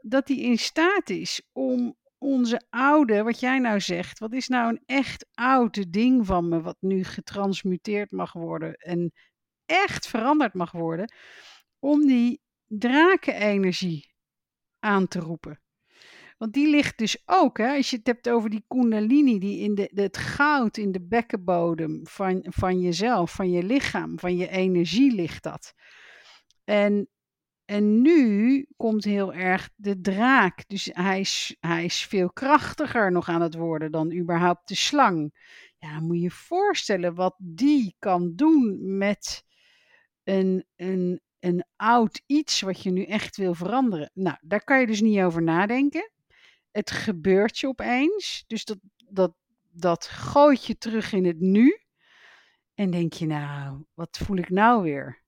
dat 0.00 0.26
die 0.26 0.40
in 0.40 0.58
staat 0.58 1.10
is 1.10 1.42
om 1.52 1.96
onze 2.24 2.62
oude, 2.70 3.22
wat 3.22 3.40
jij 3.40 3.58
nou 3.58 3.80
zegt, 3.80 4.18
wat 4.18 4.32
is 4.32 4.48
nou 4.48 4.68
een 4.68 4.82
echt 4.86 5.26
oude 5.34 5.90
ding 5.90 6.26
van 6.26 6.48
me, 6.48 6.60
wat 6.60 6.76
nu 6.80 7.04
getransmuteerd 7.04 8.10
mag 8.10 8.32
worden 8.32 8.74
en 8.74 9.12
echt 9.66 10.06
veranderd 10.06 10.54
mag 10.54 10.72
worden, 10.72 11.12
om 11.78 12.06
die 12.06 12.40
drakenenergie 12.66 14.14
aan 14.78 15.08
te 15.08 15.18
roepen. 15.18 15.60
Want 16.38 16.52
die 16.52 16.70
ligt 16.70 16.98
dus 16.98 17.22
ook, 17.26 17.58
hè, 17.58 17.76
als 17.76 17.90
je 17.90 17.96
het 17.96 18.06
hebt 18.06 18.28
over 18.28 18.50
die 18.50 18.64
kundalini, 18.68 19.38
die 19.38 19.58
in 19.58 19.74
de, 19.74 19.90
het 19.94 20.16
goud 20.16 20.76
in 20.76 20.92
de 20.92 21.02
bekkenbodem 21.02 22.00
van, 22.06 22.46
van 22.48 22.80
jezelf, 22.80 23.32
van 23.32 23.50
je 23.50 23.62
lichaam, 23.62 24.18
van 24.18 24.36
je 24.36 24.48
energie 24.48 25.14
ligt 25.14 25.42
dat. 25.42 25.74
En, 26.64 27.08
en 27.64 28.02
nu 28.02 28.66
komt 28.76 29.04
heel 29.04 29.34
erg 29.34 29.70
de 29.76 30.00
draak. 30.00 30.68
Dus 30.68 30.88
hij 30.92 31.20
is, 31.20 31.56
hij 31.60 31.84
is 31.84 32.04
veel 32.04 32.32
krachtiger 32.32 33.12
nog 33.12 33.28
aan 33.28 33.42
het 33.42 33.54
worden 33.54 33.92
dan 33.92 34.12
überhaupt 34.12 34.68
de 34.68 34.74
slang. 34.74 35.34
Ja, 35.78 36.00
moet 36.00 36.16
je 36.16 36.22
je 36.22 36.30
voorstellen 36.30 37.14
wat 37.14 37.34
die 37.38 37.96
kan 37.98 38.32
doen 38.34 38.96
met 38.96 39.44
een, 40.22 40.64
een, 40.76 41.20
een 41.38 41.64
oud 41.76 42.22
iets 42.26 42.60
wat 42.60 42.82
je 42.82 42.90
nu 42.90 43.04
echt 43.04 43.36
wil 43.36 43.54
veranderen. 43.54 44.10
Nou, 44.14 44.36
daar 44.40 44.64
kan 44.64 44.80
je 44.80 44.86
dus 44.86 45.00
niet 45.00 45.20
over 45.20 45.42
nadenken 45.42 46.12
het 46.74 46.90
gebeurt 46.90 47.58
je 47.58 47.68
opeens. 47.68 48.44
Dus 48.46 48.64
dat, 48.64 48.78
dat, 49.08 49.34
dat 49.70 50.06
gooit 50.06 50.64
je 50.64 50.78
terug 50.78 51.12
in 51.12 51.24
het 51.24 51.40
nu. 51.40 51.78
En 52.74 52.90
denk 52.90 53.12
je, 53.12 53.26
nou, 53.26 53.84
wat 53.94 54.18
voel 54.18 54.36
ik 54.36 54.50
nou 54.50 54.82
weer? 54.82 55.23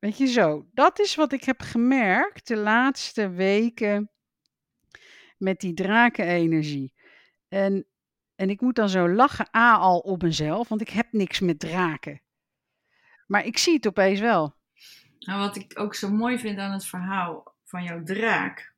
Weet 0.00 0.18
je 0.18 0.26
zo, 0.26 0.66
dat 0.72 0.98
is 0.98 1.14
wat 1.14 1.32
ik 1.32 1.44
heb 1.44 1.60
gemerkt 1.60 2.46
de 2.48 2.56
laatste 2.56 3.28
weken 3.28 4.10
met 5.38 5.60
die 5.60 5.74
drakenenergie. 5.74 6.92
En, 7.48 7.86
en 8.34 8.50
ik 8.50 8.60
moet 8.60 8.74
dan 8.74 8.88
zo 8.88 9.08
lachen, 9.08 9.56
A 9.56 9.76
al 9.76 9.98
op 9.98 10.22
mezelf, 10.22 10.68
want 10.68 10.80
ik 10.80 10.88
heb 10.88 11.12
niks 11.12 11.40
met 11.40 11.58
draken. 11.58 12.22
Maar 13.26 13.44
ik 13.44 13.58
zie 13.58 13.74
het 13.74 13.86
opeens 13.86 14.20
wel. 14.20 14.54
Nou, 15.18 15.40
wat 15.40 15.56
ik 15.56 15.78
ook 15.78 15.94
zo 15.94 16.10
mooi 16.10 16.38
vind 16.38 16.58
aan 16.58 16.72
het 16.72 16.86
verhaal 16.86 17.54
van 17.64 17.84
jouw 17.84 18.02
draak, 18.02 18.74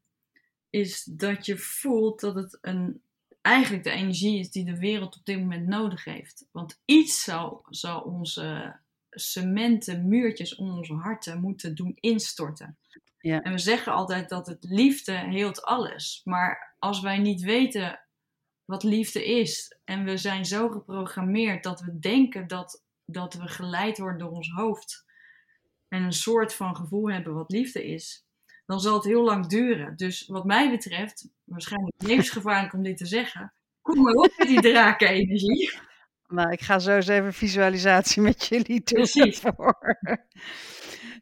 is 0.71 1.05
dat 1.05 1.47
je 1.47 1.59
voelt 1.59 2.21
dat 2.21 2.35
het 2.35 2.59
een, 2.61 3.03
eigenlijk 3.41 3.85
de 3.85 3.91
energie 3.91 4.39
is 4.39 4.51
die 4.51 4.65
de 4.65 4.79
wereld 4.79 5.17
op 5.17 5.25
dit 5.25 5.39
moment 5.39 5.67
nodig 5.67 6.05
heeft. 6.05 6.49
Want 6.51 6.83
iets 6.85 7.23
zal, 7.23 7.67
zal 7.69 8.01
onze 8.01 8.81
cementen 9.15 10.09
muurtjes 10.09 10.55
om 10.55 10.77
onze 10.77 10.95
harten 10.95 11.41
moeten 11.41 11.75
doen 11.75 11.97
instorten. 12.01 12.77
Ja. 13.19 13.43
En 13.43 13.53
we 13.53 13.59
zeggen 13.59 13.93
altijd 13.93 14.29
dat 14.29 14.47
het 14.47 14.65
liefde 14.65 15.13
heelt 15.13 15.63
alles. 15.63 16.21
Maar 16.25 16.75
als 16.79 17.01
wij 17.01 17.19
niet 17.19 17.41
weten 17.41 18.01
wat 18.65 18.83
liefde 18.83 19.25
is 19.25 19.79
en 19.85 20.05
we 20.05 20.17
zijn 20.17 20.45
zo 20.45 20.69
geprogrammeerd 20.69 21.63
dat 21.63 21.81
we 21.81 21.99
denken 21.99 22.47
dat, 22.47 22.85
dat 23.05 23.35
we 23.35 23.49
geleid 23.49 23.99
worden 23.99 24.19
door 24.19 24.31
ons 24.31 24.51
hoofd 24.51 25.05
en 25.89 26.03
een 26.03 26.13
soort 26.13 26.55
van 26.55 26.77
gevoel 26.77 27.11
hebben 27.11 27.35
wat 27.35 27.51
liefde 27.51 27.87
is, 27.87 28.27
dan 28.67 28.81
zal 28.81 28.95
het 28.95 29.05
heel 29.05 29.25
lang 29.25 29.47
duren. 29.47 29.97
Dus 29.97 30.27
wat 30.27 30.45
mij 30.45 30.71
betreft, 30.71 31.29
waarschijnlijk 31.45 32.03
levensgevaarlijk 32.03 32.73
om 32.73 32.83
dit 32.83 32.97
te 32.97 33.07
zeggen, 33.07 33.53
kom 33.81 34.03
maar 34.03 34.15
op 34.15 34.33
met 34.37 34.49
die 34.49 34.61
drakenenergie. 34.61 35.81
Nou, 36.33 36.51
ik 36.51 36.61
ga 36.61 36.79
zo 36.79 36.97
eens 36.97 37.09
even 37.09 37.33
visualisatie 37.33 38.23
met 38.23 38.47
jullie 38.47 38.83
doen. 38.85 39.03
Precies. 39.03 39.39
Voor. 39.39 39.99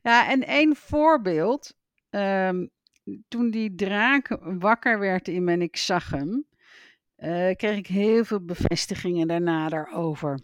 Ja, 0.02 0.28
en 0.28 0.46
één 0.46 0.76
voorbeeld. 0.76 1.74
Um, 2.10 2.70
toen 3.28 3.50
die 3.50 3.74
draak 3.74 4.38
wakker 4.40 4.98
werd 4.98 5.28
in 5.28 5.44
me 5.44 5.52
en 5.52 5.62
ik 5.62 5.76
zag 5.76 6.10
hem, 6.10 6.46
uh, 7.18 7.54
kreeg 7.54 7.76
ik 7.76 7.86
heel 7.86 8.24
veel 8.24 8.44
bevestigingen 8.44 9.28
daarna 9.28 9.68
daarover. 9.68 10.40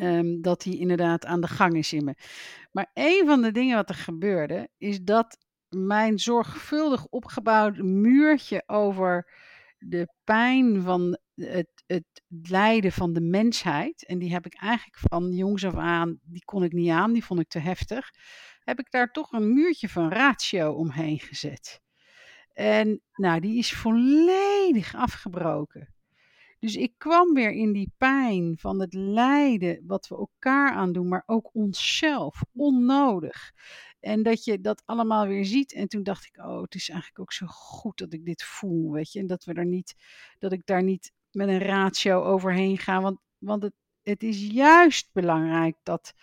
Um, 0.00 0.42
dat 0.42 0.64
hij 0.64 0.72
inderdaad 0.72 1.26
aan 1.26 1.40
de 1.40 1.48
gang 1.48 1.74
is 1.74 1.92
in 1.92 2.04
me. 2.04 2.14
Maar 2.72 2.90
een 2.94 3.22
van 3.26 3.42
de 3.42 3.50
dingen 3.50 3.76
wat 3.76 3.88
er 3.88 3.94
gebeurde, 3.94 4.68
is 4.78 5.02
dat 5.02 5.38
mijn 5.68 6.18
zorgvuldig 6.18 7.06
opgebouwd 7.06 7.76
muurtje 7.76 8.62
over 8.66 9.32
de 9.78 10.08
pijn 10.24 10.82
van 10.82 11.18
het, 11.34 11.68
het 11.86 12.22
lijden 12.28 12.92
van 12.92 13.12
de 13.12 13.20
mensheid. 13.20 14.06
En 14.06 14.18
die 14.18 14.32
heb 14.32 14.46
ik 14.46 14.54
eigenlijk 14.54 14.98
van 14.98 15.32
jongs 15.32 15.64
af 15.64 15.74
aan, 15.74 16.18
die 16.22 16.44
kon 16.44 16.64
ik 16.64 16.72
niet 16.72 16.90
aan, 16.90 17.12
die 17.12 17.24
vond 17.24 17.40
ik 17.40 17.48
te 17.48 17.58
heftig. 17.58 18.10
Heb 18.60 18.78
ik 18.78 18.90
daar 18.90 19.10
toch 19.10 19.32
een 19.32 19.52
muurtje 19.52 19.88
van 19.88 20.08
ratio 20.08 20.72
omheen 20.72 21.20
gezet. 21.20 21.80
En 22.52 23.00
nou, 23.14 23.40
die 23.40 23.58
is 23.58 23.72
volledig 23.72 24.94
afgebroken. 24.94 25.94
Dus 26.58 26.76
ik 26.76 26.94
kwam 26.98 27.34
weer 27.34 27.52
in 27.52 27.72
die 27.72 27.92
pijn 27.96 28.56
van 28.58 28.80
het 28.80 28.94
lijden 28.94 29.82
wat 29.86 30.08
we 30.08 30.16
elkaar 30.16 30.72
aandoen, 30.72 31.08
maar 31.08 31.22
ook 31.26 31.50
onszelf, 31.54 32.44
onnodig. 32.52 33.52
En 34.00 34.22
dat 34.22 34.44
je 34.44 34.60
dat 34.60 34.82
allemaal 34.84 35.26
weer 35.26 35.44
ziet. 35.44 35.72
En 35.72 35.88
toen 35.88 36.02
dacht 36.02 36.26
ik, 36.26 36.36
oh, 36.36 36.62
het 36.62 36.74
is 36.74 36.88
eigenlijk 36.88 37.20
ook 37.20 37.32
zo 37.32 37.46
goed 37.46 37.98
dat 37.98 38.12
ik 38.12 38.24
dit 38.24 38.42
voel, 38.42 38.92
weet 38.92 39.12
je. 39.12 39.18
En 39.18 39.26
dat, 39.26 39.44
we 39.44 39.52
er 39.52 39.66
niet, 39.66 39.94
dat 40.38 40.52
ik 40.52 40.66
daar 40.66 40.82
niet 40.82 41.12
met 41.34 41.48
een 41.48 41.62
ratio 41.62 42.22
overheen 42.22 42.78
ga. 42.78 43.00
Want, 43.00 43.18
want 43.38 43.62
het, 43.62 43.74
het 44.02 44.22
is 44.22 44.46
juist 44.46 45.08
belangrijk 45.12 45.76
dat 45.82 46.14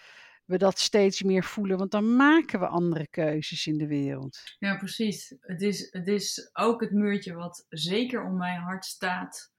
we 0.46 0.58
dat 0.58 0.80
steeds 0.80 1.24
meer 1.24 1.44
voelen. 1.44 1.78
Want 1.78 1.92
dan 1.92 2.16
maken 2.16 2.60
we 2.60 2.68
andere 2.68 3.08
keuzes 3.08 3.68
in 3.68 3.78
de 3.78 3.88
wereld. 3.88 4.40
Ja, 4.60 4.78
precies. 4.78 5.36
Het 5.40 5.62
is, 5.62 5.88
het 5.92 6.08
is 6.08 6.50
ook 6.54 6.82
het 6.82 6.92
muurtje 6.92 7.34
wat 7.34 7.66
zeker 7.70 8.24
om 8.24 8.38
mijn 8.38 8.62
hart 8.62 8.86
staat. 8.86 9.54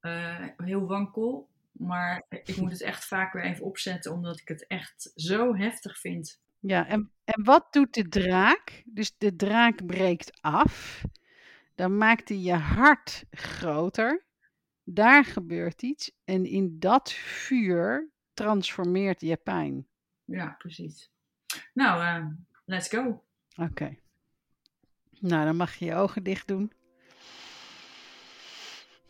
Uh, 0.00 0.46
heel 0.56 0.86
wankel. 0.86 1.48
Maar 1.72 2.24
ik 2.28 2.56
moet 2.56 2.72
het 2.72 2.82
echt 2.82 3.04
vaak 3.04 3.32
weer 3.32 3.44
even 3.44 3.64
opzetten, 3.64 4.12
omdat 4.12 4.40
ik 4.40 4.48
het 4.48 4.66
echt 4.66 5.12
zo 5.14 5.56
heftig 5.56 5.98
vind. 5.98 6.40
Ja, 6.58 6.86
en, 6.86 7.10
en 7.24 7.44
wat 7.44 7.72
doet 7.72 7.94
de 7.94 8.08
draak? 8.08 8.82
Dus 8.86 9.14
de 9.18 9.36
draak 9.36 9.86
breekt 9.86 10.38
af. 10.40 11.04
Dan 11.74 11.96
maakt 11.96 12.28
hij 12.28 12.38
je 12.38 12.54
hart 12.54 13.24
groter. 13.30 14.24
Daar 14.84 15.24
gebeurt 15.24 15.82
iets. 15.82 16.12
En 16.24 16.46
in 16.46 16.78
dat 16.78 17.12
vuur 17.12 18.08
transformeert 18.34 19.20
je 19.20 19.36
pijn. 19.36 19.86
Ja, 20.24 20.54
precies. 20.58 21.10
Nou, 21.74 22.22
uh, 22.22 22.26
let's 22.64 22.88
go. 22.88 23.24
Oké. 23.56 23.96
Nou, 25.20 25.44
dan 25.44 25.56
mag 25.56 25.74
je 25.74 25.84
je 25.84 25.94
ogen 25.94 26.22
dicht 26.22 26.48
doen. 26.48 26.72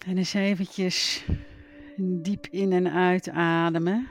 En 0.06 0.18
eens 0.18 0.34
eventjes 0.34 1.26
diep 1.96 2.46
in 2.46 2.72
en 2.72 2.90
uit 2.90 3.28
ademen. 3.28 4.08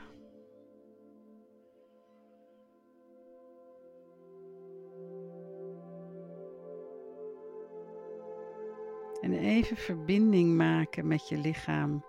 En 9.24 9.32
even 9.32 9.76
verbinding 9.76 10.56
maken 10.56 11.06
met 11.06 11.28
je 11.28 11.36
lichaam. 11.36 12.04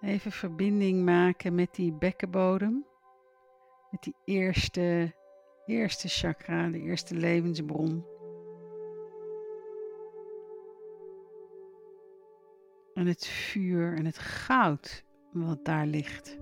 Even 0.00 0.32
verbinding 0.32 1.04
maken 1.04 1.54
met 1.54 1.74
die 1.74 1.92
bekkenbodem. 1.92 2.86
Met 3.90 4.02
die 4.02 4.14
eerste, 4.24 5.14
eerste 5.66 6.08
chakra, 6.08 6.68
de 6.68 6.78
eerste 6.78 7.14
levensbron. 7.14 8.04
En 12.94 13.06
het 13.06 13.26
vuur 13.26 13.96
en 13.96 14.04
het 14.04 14.18
goud 14.18 15.04
wat 15.32 15.64
daar 15.64 15.86
ligt. 15.86 16.38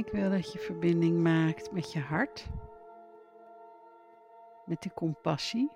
Ik 0.00 0.12
wil 0.12 0.30
dat 0.30 0.52
je 0.52 0.58
verbinding 0.58 1.18
maakt 1.22 1.72
met 1.72 1.92
je 1.92 1.98
hart, 1.98 2.48
met 4.66 4.82
de 4.82 4.92
compassie, 4.94 5.70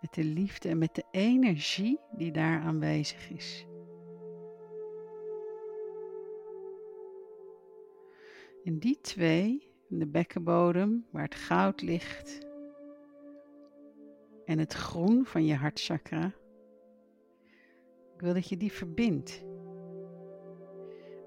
met 0.00 0.14
de 0.14 0.24
liefde 0.24 0.68
en 0.68 0.78
met 0.78 0.94
de 0.94 1.04
energie 1.10 2.00
die 2.10 2.32
daar 2.32 2.60
aanwezig 2.60 3.30
is. 3.30 3.66
En 8.64 8.78
die 8.78 9.00
twee, 9.00 9.72
de 9.88 10.06
bekkenbodem 10.06 11.06
waar 11.10 11.22
het 11.22 11.34
goud 11.34 11.82
ligt 11.82 12.46
en 14.44 14.58
het 14.58 14.72
groen 14.72 15.24
van 15.24 15.44
je 15.44 15.54
hartchakra, 15.54 16.32
ik 18.14 18.20
wil 18.20 18.34
dat 18.34 18.48
je 18.48 18.56
die 18.56 18.72
verbindt. 18.72 19.46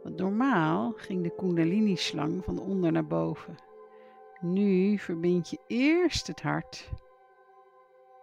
Want 0.03 0.17
normaal 0.17 0.91
ging 0.91 1.23
de 1.23 1.35
kundalini-slang 1.35 2.43
van 2.43 2.59
onder 2.59 2.91
naar 2.91 3.07
boven. 3.07 3.55
Nu 4.39 4.97
verbind 4.97 5.49
je 5.49 5.59
eerst 5.67 6.27
het 6.27 6.41
hart 6.41 6.89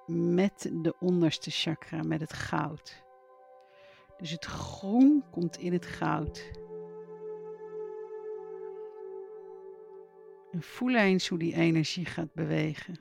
met 0.07 0.71
de 0.73 0.95
onderste 1.01 1.51
chakra, 1.51 2.03
met 2.03 2.21
het 2.21 2.33
goud. 2.33 3.03
Dus 4.17 4.31
het 4.31 4.45
groen 4.45 5.25
komt 5.31 5.59
in 5.59 5.73
het 5.73 5.87
goud. 5.87 6.51
En 10.51 10.63
voel 10.63 10.95
eens 10.95 11.29
hoe 11.29 11.39
die 11.39 11.55
energie 11.55 12.05
gaat 12.05 12.35
bewegen. 12.35 13.01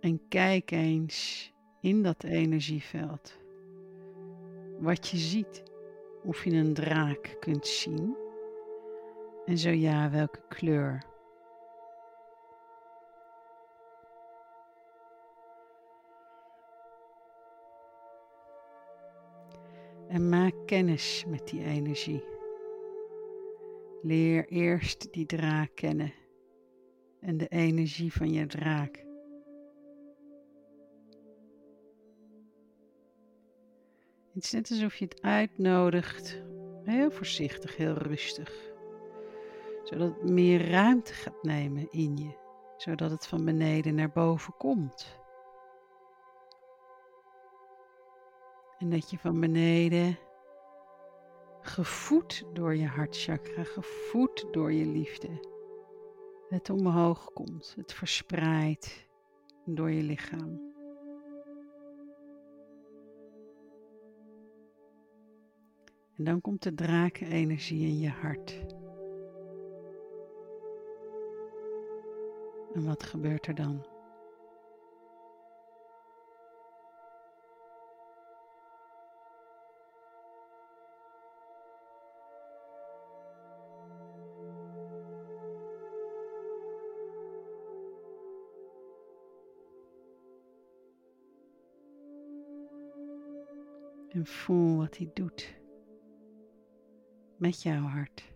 En 0.00 0.28
kijk 0.28 0.70
eens 0.70 1.52
in 1.80 2.02
dat 2.02 2.24
energieveld 2.24 3.40
wat 4.82 5.08
je 5.08 5.16
ziet. 5.16 5.62
Of 6.24 6.44
je 6.44 6.50
een 6.50 6.74
draak 6.74 7.36
kunt 7.40 7.66
zien. 7.66 8.16
En 9.44 9.58
zo 9.58 9.70
ja, 9.70 10.10
welke 10.10 10.40
kleur. 10.48 11.02
En 20.08 20.28
maak 20.28 20.54
kennis 20.66 21.24
met 21.28 21.48
die 21.48 21.64
energie. 21.64 22.24
Leer 24.02 24.48
eerst 24.48 25.12
die 25.12 25.26
draak 25.26 25.70
kennen 25.74 26.12
en 27.20 27.36
de 27.36 27.48
energie 27.48 28.12
van 28.12 28.32
je 28.32 28.46
draak. 28.46 29.04
Het 34.34 34.44
is 34.44 34.52
net 34.52 34.70
alsof 34.70 34.94
je 34.94 35.04
het 35.04 35.22
uitnodigt, 35.22 36.42
heel 36.84 37.10
voorzichtig, 37.10 37.76
heel 37.76 37.92
rustig, 37.94 38.72
zodat 39.84 40.14
het 40.14 40.30
meer 40.30 40.70
ruimte 40.70 41.12
gaat 41.12 41.42
nemen 41.42 41.90
in 41.90 42.16
je, 42.16 42.36
zodat 42.76 43.10
het 43.10 43.26
van 43.26 43.44
beneden 43.44 43.94
naar 43.94 44.10
boven 44.10 44.54
komt. 44.56 45.20
En 48.78 48.90
dat 48.90 49.10
je 49.10 49.18
van 49.18 49.40
beneden, 49.40 50.18
gevoed 51.60 52.44
door 52.52 52.76
je 52.76 52.86
hartchakra, 52.86 53.64
gevoed 53.64 54.46
door 54.50 54.72
je 54.72 54.86
liefde, 54.86 55.28
het 56.48 56.70
omhoog 56.70 57.24
komt, 57.32 57.74
het 57.76 57.92
verspreidt 57.92 59.08
door 59.64 59.90
je 59.90 60.02
lichaam. 60.02 60.71
En 66.22 66.28
dan 66.28 66.40
komt 66.40 66.62
de 66.62 66.74
drakenenergie 66.74 67.86
in 67.86 67.98
je 67.98 68.08
hart. 68.08 68.64
En 72.74 72.84
wat 72.84 73.02
gebeurt 73.02 73.46
er 73.46 73.54
dan? 73.54 73.86
En 94.08 94.26
voel 94.26 94.76
wat 94.76 94.96
hij 94.96 95.10
doet 95.14 95.61
met 97.42 97.62
jouw 97.62 97.82
hart. 97.82 98.30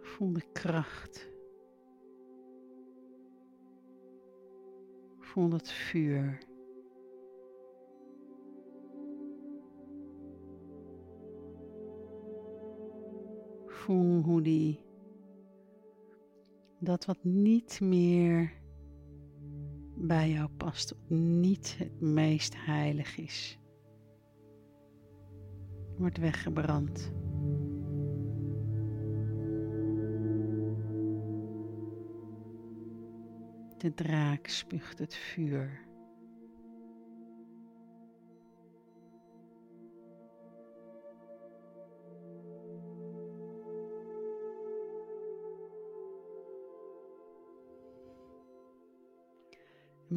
Voel 0.00 0.32
de 0.32 0.44
kracht. 0.52 1.28
Voel 5.18 5.50
het 5.50 5.70
vuur. 5.70 6.38
Voel 13.66 14.22
hoe 14.22 14.42
die 14.42 14.80
dat 16.78 17.04
wat 17.04 17.24
niet 17.24 17.80
meer 17.80 18.52
bij 19.94 20.30
jou 20.30 20.48
past, 20.48 20.94
niet 21.10 21.76
het 21.78 22.00
meest 22.00 22.54
heilig 22.56 23.16
is, 23.16 23.58
wordt 25.96 26.18
weggebrand. 26.18 27.12
De 33.78 33.94
draak 33.94 34.46
spuugt 34.46 34.98
het 34.98 35.14
vuur. 35.14 35.88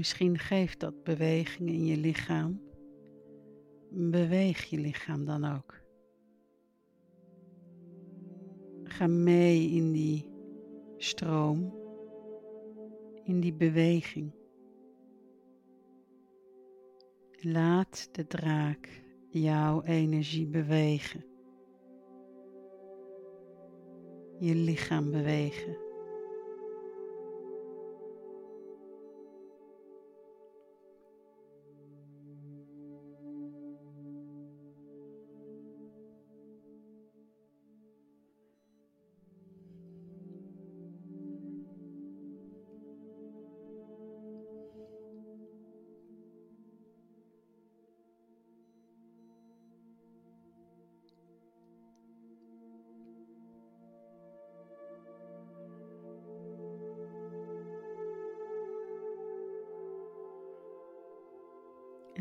Misschien 0.03 0.39
geeft 0.39 0.79
dat 0.79 1.03
beweging 1.03 1.69
in 1.69 1.85
je 1.85 1.97
lichaam. 1.97 2.61
Beweeg 3.89 4.63
je 4.63 4.79
lichaam 4.79 5.25
dan 5.25 5.45
ook. 5.45 5.81
Ga 8.83 9.07
mee 9.07 9.69
in 9.69 9.91
die 9.91 10.29
stroom, 10.97 11.73
in 13.23 13.39
die 13.39 13.53
beweging. 13.53 14.31
Laat 17.41 18.09
de 18.11 18.27
draak 18.27 19.01
jouw 19.29 19.83
energie 19.83 20.47
bewegen. 20.47 21.25
Je 24.39 24.55
lichaam 24.55 25.11
bewegen. 25.11 25.82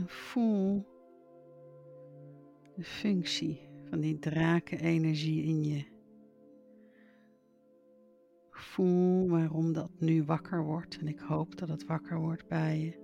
En 0.02 0.08
voel 0.08 0.86
de 2.76 2.84
functie 2.84 3.60
van 3.88 4.00
die 4.00 4.18
drakenenergie 4.18 5.44
in 5.44 5.64
je. 5.64 5.84
Voel 8.50 9.28
waarom 9.28 9.72
dat 9.72 9.90
nu 9.98 10.24
wakker 10.24 10.64
wordt 10.64 10.98
en 10.98 11.08
ik 11.08 11.18
hoop 11.18 11.56
dat 11.58 11.68
het 11.68 11.86
wakker 11.86 12.20
wordt 12.20 12.48
bij 12.48 12.80
je. 12.80 13.01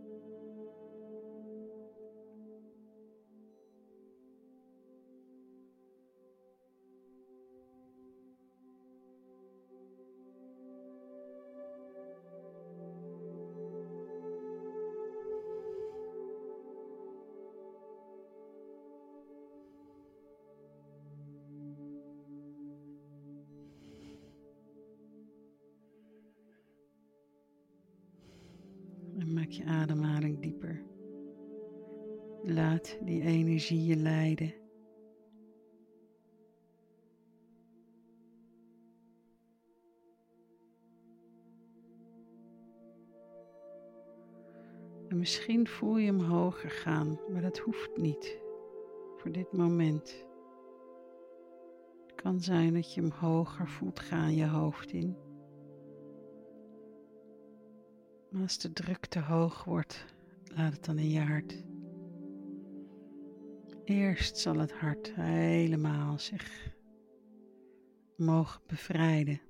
Misschien 45.28 45.68
voel 45.68 45.96
je 45.96 46.06
hem 46.06 46.20
hoger 46.20 46.70
gaan, 46.70 47.20
maar 47.32 47.42
dat 47.42 47.58
hoeft 47.58 47.96
niet 47.96 48.38
voor 49.16 49.32
dit 49.32 49.52
moment. 49.52 50.26
Het 52.06 52.14
kan 52.14 52.40
zijn 52.40 52.74
dat 52.74 52.94
je 52.94 53.00
hem 53.00 53.10
hoger 53.10 53.68
voelt 53.68 54.00
gaan 54.00 54.34
je 54.34 54.46
hoofd 54.46 54.92
in. 54.92 55.16
Maar 58.30 58.42
als 58.42 58.58
de 58.58 58.72
druk 58.72 59.06
te 59.06 59.20
hoog 59.20 59.64
wordt, 59.64 60.04
laat 60.54 60.72
het 60.72 60.84
dan 60.84 60.98
in 60.98 61.10
je 61.10 61.20
hart. 61.20 61.64
Eerst 63.84 64.38
zal 64.38 64.56
het 64.56 64.72
hart 64.72 65.14
helemaal 65.14 66.18
zich 66.18 66.74
mogen 68.16 68.60
bevrijden. 68.66 69.40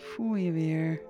Voel 0.00 0.34
je 0.34 0.52
weer 0.52 1.02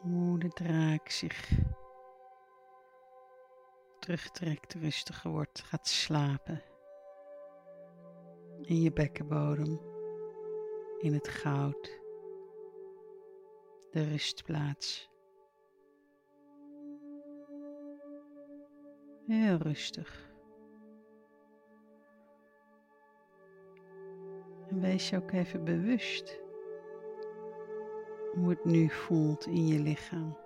hoe 0.00 0.38
de 0.38 0.48
draak 0.48 1.08
zich 1.08 1.50
terugtrekt, 3.98 4.74
rustiger 4.74 5.30
wordt, 5.30 5.62
gaat 5.62 5.88
slapen. 5.88 6.62
In 8.60 8.80
je 8.80 8.92
bekkenbodem, 8.92 9.80
in 10.98 11.12
het 11.12 11.28
goud, 11.28 12.00
de 13.90 14.04
rustplaats. 14.04 15.10
Heel 19.26 19.56
rustig. 19.56 20.31
En 24.72 24.80
wees 24.80 25.10
je 25.10 25.16
ook 25.16 25.32
even 25.32 25.64
bewust 25.64 26.40
hoe 28.34 28.50
het 28.50 28.64
nu 28.64 28.88
voelt 28.88 29.46
in 29.46 29.66
je 29.66 29.78
lichaam. 29.78 30.36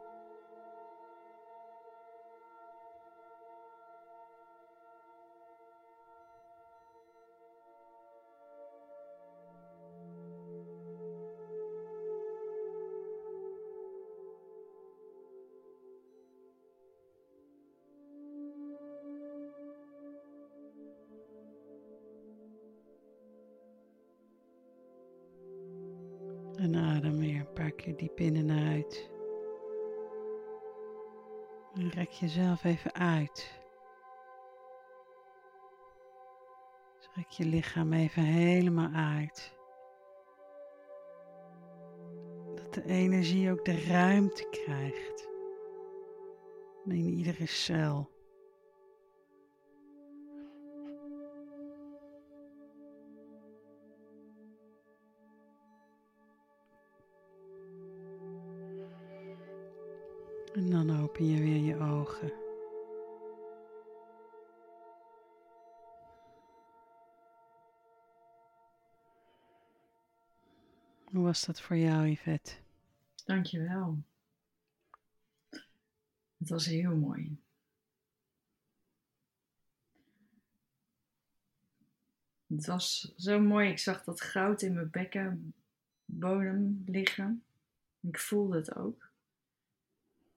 En 32.07 32.13
rek 32.13 32.21
jezelf 32.21 32.65
even 32.65 32.95
uit. 32.95 33.61
Rek 37.15 37.29
je 37.29 37.45
lichaam 37.45 37.93
even 37.93 38.23
helemaal 38.23 38.91
uit. 38.93 39.55
Dat 42.55 42.75
de 42.75 42.85
energie 42.85 43.51
ook 43.51 43.65
de 43.65 43.85
ruimte 43.85 44.49
krijgt. 44.51 45.29
In 46.85 46.95
iedere 46.95 47.47
cel. 47.47 48.16
En 60.57 60.71
dan 60.71 61.01
open 61.01 61.27
je 61.27 61.41
weer 61.41 61.61
je 61.61 61.77
ogen. 61.77 62.33
Hoe 71.05 71.25
was 71.25 71.45
dat 71.45 71.61
voor 71.61 71.77
jou, 71.77 72.09
Yvette? 72.09 72.53
Dankjewel. 73.25 74.03
Het 76.37 76.49
was 76.49 76.67
heel 76.67 76.97
mooi. 76.97 77.37
Het 82.47 82.67
was 82.67 83.13
zo 83.17 83.41
mooi. 83.41 83.71
Ik 83.71 83.79
zag 83.79 84.05
dat 84.05 84.21
goud 84.21 84.63
in 84.63 84.75
mijn 84.75 84.91
bekkenbodem 84.91 86.83
liggen. 86.87 87.45
Ik 88.01 88.19
voelde 88.19 88.57
het 88.57 88.75
ook. 88.77 89.06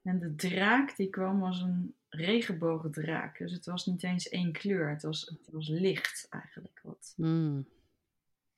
En 0.02 0.20
de 0.20 0.36
draak 0.36 0.96
die 0.96 1.10
kwam 1.10 1.44
als 1.44 1.62
een 1.62 1.96
regenboogdraak. 2.10 3.38
Dus 3.38 3.52
het 3.52 3.66
was 3.66 3.86
niet 3.86 4.04
eens 4.04 4.30
één 4.30 4.52
kleur. 4.52 4.90
Het 4.90 5.02
was, 5.02 5.22
het 5.22 5.50
was 5.52 5.68
licht 5.68 6.28
eigenlijk. 6.30 6.80
Wat, 6.84 7.14
Mm. 7.18 7.68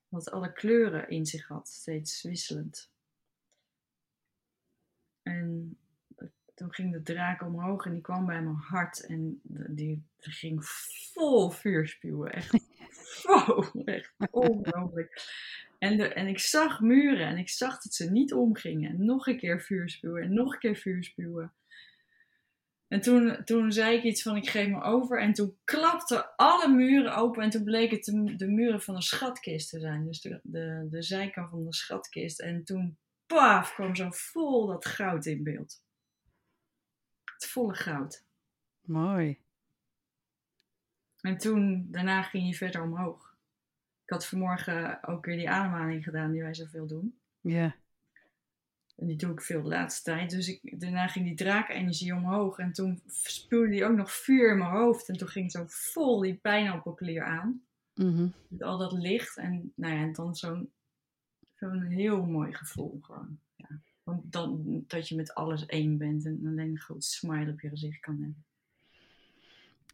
wat 0.08 0.32
alle 0.32 0.54
kleuren 0.54 1.10
in 1.10 1.26
zich 1.26 1.48
had. 1.48 1.68
Steeds 1.70 2.22
wisselend. 2.22 2.92
En 5.22 5.78
toen 6.54 6.74
ging 6.74 6.92
de 6.92 7.02
draak 7.02 7.42
omhoog 7.42 7.86
en 7.86 7.92
die 7.94 8.02
kwam 8.02 8.26
bij 8.26 8.42
mijn 8.42 8.56
hart. 8.56 9.06
En 9.06 9.42
die, 9.44 10.04
die 10.20 10.32
ging 10.32 10.66
vol 10.66 11.50
vuur 11.50 11.88
spuwen. 11.88 12.32
Echt, 12.32 12.52
wow, 13.24 13.82
echt 13.86 14.14
ongelooflijk. 14.32 15.22
En, 15.82 15.98
de, 15.98 16.14
en 16.14 16.28
ik 16.28 16.40
zag 16.40 16.80
muren 16.80 17.28
en 17.28 17.38
ik 17.38 17.50
zag 17.50 17.82
dat 17.82 17.94
ze 17.94 18.12
niet 18.12 18.34
omgingen. 18.34 18.90
En 18.90 19.06
nog 19.06 19.28
een 19.28 19.38
keer 19.38 19.62
vuur 19.62 19.90
spuwen 19.90 20.24
en 20.24 20.34
nog 20.34 20.54
een 20.54 20.60
keer 20.60 20.76
vuur 20.76 21.04
spuwen. 21.04 21.54
En 22.88 23.02
toen, 23.02 23.44
toen 23.44 23.72
zei 23.72 23.98
ik 23.98 24.04
iets 24.04 24.22
van 24.22 24.36
ik 24.36 24.50
geef 24.50 24.68
me 24.68 24.82
over. 24.82 25.22
En 25.22 25.34
toen 25.34 25.58
klapten 25.64 26.36
alle 26.36 26.68
muren 26.68 27.16
open. 27.16 27.44
En 27.44 27.50
toen 27.50 27.64
bleek 27.64 27.92
het 27.92 28.04
de, 28.04 28.36
de 28.36 28.48
muren 28.48 28.82
van 28.82 28.96
een 28.96 29.02
schatkist 29.02 29.70
te 29.70 29.80
zijn. 29.80 30.06
Dus 30.06 30.22
de, 30.22 30.40
de, 30.44 30.88
de 30.90 31.02
zijkant 31.02 31.50
van 31.50 31.66
de 31.66 31.74
schatkist. 31.74 32.40
En 32.40 32.64
toen, 32.64 32.98
paf, 33.26 33.74
kwam 33.74 33.96
zo 33.96 34.10
vol 34.12 34.68
dat 34.68 34.86
goud 34.86 35.26
in 35.26 35.44
beeld. 35.44 35.84
Het 37.26 37.48
volle 37.48 37.76
goud. 37.76 38.24
Mooi. 38.82 39.38
En 41.22 41.38
toen, 41.38 41.88
daarna 41.92 42.22
ging 42.22 42.48
je 42.48 42.56
verder 42.56 42.82
omhoog. 42.82 43.31
Ik 44.12 44.18
had 44.18 44.28
vanmorgen 44.28 45.04
ook 45.08 45.26
weer 45.26 45.38
die 45.38 45.50
ademhaling 45.50 46.04
gedaan 46.04 46.32
die 46.32 46.42
wij 46.42 46.54
zoveel 46.54 46.88
doen. 46.88 47.20
Ja. 47.42 47.76
En 48.98 49.08
die 49.08 49.16
doe 49.16 49.32
ik 49.32 49.42
veel 49.42 49.62
de 49.62 49.68
laatste 49.68 50.04
tijd. 50.04 50.30
Dus 50.30 50.48
ik, 50.48 50.80
daarna 50.80 51.08
ging 51.08 51.26
die 51.26 51.36
draakenergie 51.36 52.16
omhoog. 52.16 52.58
En 52.58 52.72
toen 52.72 53.02
spuwde 53.08 53.70
die 53.70 53.86
ook 53.86 53.96
nog 53.96 54.12
vuur 54.12 54.52
in 54.52 54.58
mijn 54.58 54.72
hoofd. 54.72 55.10
En 55.10 55.18
toen 55.18 55.28
ging 55.28 55.52
zo 55.52 55.64
vol 55.68 56.20
die 56.20 56.36
pijnappelklier 56.36 57.24
aan. 57.24 57.62
Mhm. 57.96 58.28
Met 58.48 58.64
al 58.64 58.78
dat 58.78 58.92
licht. 58.92 59.38
En 59.38 59.74
nou 59.76 59.94
ja, 59.94 60.02
en 60.02 60.14
dan 60.14 60.36
zo'n 60.36 60.72
zo'n 61.56 61.82
heel 61.82 62.26
mooi 62.26 62.54
gevoel 62.54 63.00
gewoon. 63.02 63.40
Ja. 63.56 63.82
Want 64.04 64.32
dan, 64.32 64.84
dat 64.88 65.08
je 65.08 65.16
met 65.16 65.34
alles 65.34 65.66
één 65.66 65.98
bent. 65.98 66.26
En 66.26 66.42
alleen 66.46 66.70
een 66.70 66.80
groot 66.80 67.04
smile 67.04 67.52
op 67.52 67.62
je 67.62 67.70
gezicht 67.70 68.00
kan 68.00 68.18
hebben. 68.20 68.46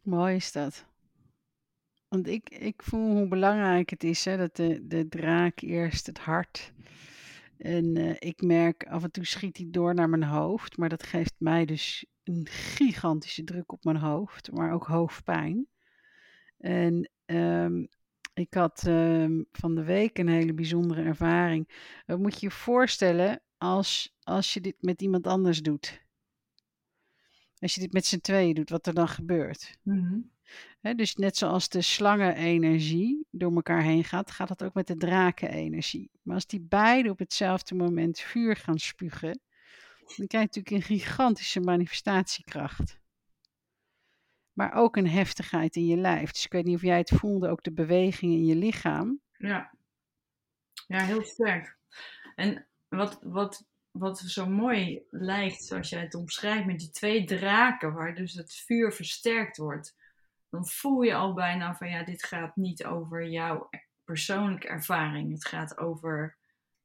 Mooi 0.02 0.36
is 0.36 0.52
dat. 0.52 0.86
Want 2.08 2.28
ik, 2.28 2.50
ik 2.50 2.84
voel 2.84 3.12
hoe 3.12 3.28
belangrijk 3.28 3.90
het 3.90 4.04
is 4.04 4.26
hè, 4.26 4.38
dat 4.38 4.56
de, 4.56 4.88
de 4.88 5.08
draak 5.08 5.60
eerst 5.60 6.06
het 6.06 6.18
hart. 6.18 6.74
En 7.58 7.98
eh, 7.98 8.16
ik 8.20 8.42
merk 8.42 8.86
af 8.86 9.04
en 9.04 9.12
toe 9.12 9.26
schiet 9.26 9.58
hij 9.58 9.68
door 9.70 9.94
naar 9.94 10.10
mijn 10.10 10.24
hoofd. 10.24 10.78
Maar 10.78 10.90
dat 10.90 11.04
geeft 11.04 11.34
mij 11.38 11.66
dus 11.66 12.06
een 12.24 12.48
gigantische 12.50 13.44
druk 13.44 13.72
op 13.72 13.84
mijn 13.84 13.98
hoofd. 13.98 14.52
Maar 14.52 14.74
ook 14.74 14.86
hoofdpijn. 14.86 15.68
En 16.58 17.10
ehm, 17.26 17.86
ik 18.34 18.54
had 18.54 18.84
ehm, 18.88 19.44
van 19.52 19.76
de 19.76 19.84
week 19.84 20.18
een 20.18 20.28
hele 20.28 20.54
bijzondere 20.54 21.02
ervaring. 21.02 21.70
Wat 22.06 22.20
moet 22.20 22.40
je 22.40 22.46
je 22.46 22.52
voorstellen 22.52 23.42
als, 23.58 24.16
als 24.24 24.54
je 24.54 24.62
dit 24.62 24.76
met 24.80 25.02
iemand 25.02 25.28
anders 25.28 25.62
doet? 25.62 26.06
Als 27.60 27.76
je 27.76 27.82
dit 27.82 27.94
met 27.94 28.06
z'n 28.06 28.20
tweeën 28.20 28.54
doet, 28.54 28.70
wat 28.70 28.88
er 28.88 28.94
dan 28.94 29.08
gebeurt. 29.08 29.78
Mhm. 29.82 30.20
Dus 30.96 31.16
net 31.16 31.38
zoals 31.38 31.70
de 31.70 31.82
slangenenergie 31.82 33.28
door 33.32 33.56
elkaar 33.56 33.82
heen 33.82 34.04
gaat, 34.04 34.32
gaat 34.32 34.48
dat 34.48 34.64
ook 34.64 34.74
met 34.74 34.88
de 34.88 34.98
drakenenergie. 34.98 36.12
Maar 36.22 36.36
als 36.36 36.48
die 36.48 36.62
beide 36.62 37.10
op 37.10 37.20
hetzelfde 37.20 37.76
moment 37.76 38.20
vuur 38.20 38.56
gaan 38.56 38.80
spugen, 38.80 39.40
dan 40.16 40.28
krijg 40.28 40.54
je 40.54 40.60
natuurlijk 40.60 40.76
een 40.76 40.98
gigantische 40.98 41.60
manifestatiekracht. 41.60 43.00
Maar 44.54 44.74
ook 44.74 44.96
een 44.96 45.08
heftigheid 45.08 45.76
in 45.76 45.86
je 45.86 45.98
lijf. 45.98 46.32
Dus 46.32 46.46
ik 46.46 46.52
weet 46.52 46.66
niet 46.66 46.76
of 46.76 46.82
jij 46.82 46.98
het 46.98 47.10
voelde, 47.10 47.50
ook 47.50 47.64
de 47.64 47.74
beweging 47.74 48.34
in 48.34 48.46
je 48.46 48.56
lichaam. 48.56 49.22
Ja. 49.38 49.76
Ja, 50.88 51.04
heel 51.04 51.24
sterk. 51.24 51.78
En 52.36 52.68
wat, 52.88 53.20
wat, 53.22 53.66
wat 53.92 54.20
zo 54.20 54.46
mooi 54.46 55.06
lijkt, 55.10 55.64
zoals 55.64 55.90
jij 55.90 56.02
het 56.02 56.16
omschrijft, 56.16 56.66
met 56.66 56.80
die 56.80 56.90
twee 56.90 57.24
draken, 57.24 57.94
waar 57.94 58.16
dus 58.16 58.34
het 58.34 58.54
vuur 58.54 58.94
versterkt 58.94 59.58
wordt, 59.58 59.96
dan 60.50 60.68
voel 60.68 61.02
je 61.02 61.16
al 61.16 61.34
bijna 61.34 61.76
van 61.76 61.90
ja, 61.90 62.04
dit 62.04 62.24
gaat 62.24 62.56
niet 62.56 62.86
over 62.86 63.30
jouw 63.30 63.70
persoonlijke 64.04 64.68
ervaring. 64.68 65.32
Het 65.32 65.48
gaat 65.48 65.78
over 65.78 66.38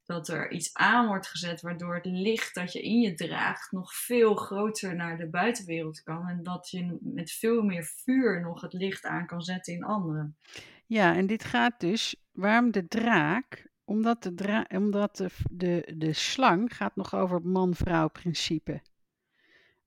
dat 0.04 0.28
er 0.28 0.50
iets 0.50 0.74
aan 0.74 1.06
wordt 1.06 1.26
gezet 1.26 1.60
waardoor 1.60 1.94
het 1.94 2.06
licht 2.06 2.54
dat 2.54 2.72
je 2.72 2.82
in 2.82 3.00
je 3.00 3.14
draagt 3.14 3.72
nog 3.72 3.94
veel 3.94 4.34
groter 4.34 4.96
naar 4.96 5.16
de 5.16 5.30
buitenwereld 5.30 6.02
kan. 6.02 6.28
En 6.28 6.42
dat 6.42 6.70
je 6.70 6.98
met 7.00 7.32
veel 7.32 7.62
meer 7.62 7.84
vuur 7.84 8.40
nog 8.40 8.60
het 8.60 8.72
licht 8.72 9.04
aan 9.04 9.26
kan 9.26 9.42
zetten 9.42 9.74
in 9.74 9.84
anderen. 9.84 10.36
Ja, 10.86 11.14
en 11.14 11.26
dit 11.26 11.44
gaat 11.44 11.80
dus, 11.80 12.16
waarom 12.32 12.70
de 12.70 12.88
draak? 12.88 13.70
Omdat 13.84 14.22
de, 14.22 14.34
dra 14.34 14.66
omdat 14.68 15.16
de, 15.16 15.28
de, 15.50 15.92
de 15.96 16.12
slang 16.12 16.76
gaat 16.76 16.96
nog 16.96 17.14
over 17.14 17.36
het 17.36 17.44
man-vrouw 17.44 18.08
principe. 18.08 18.82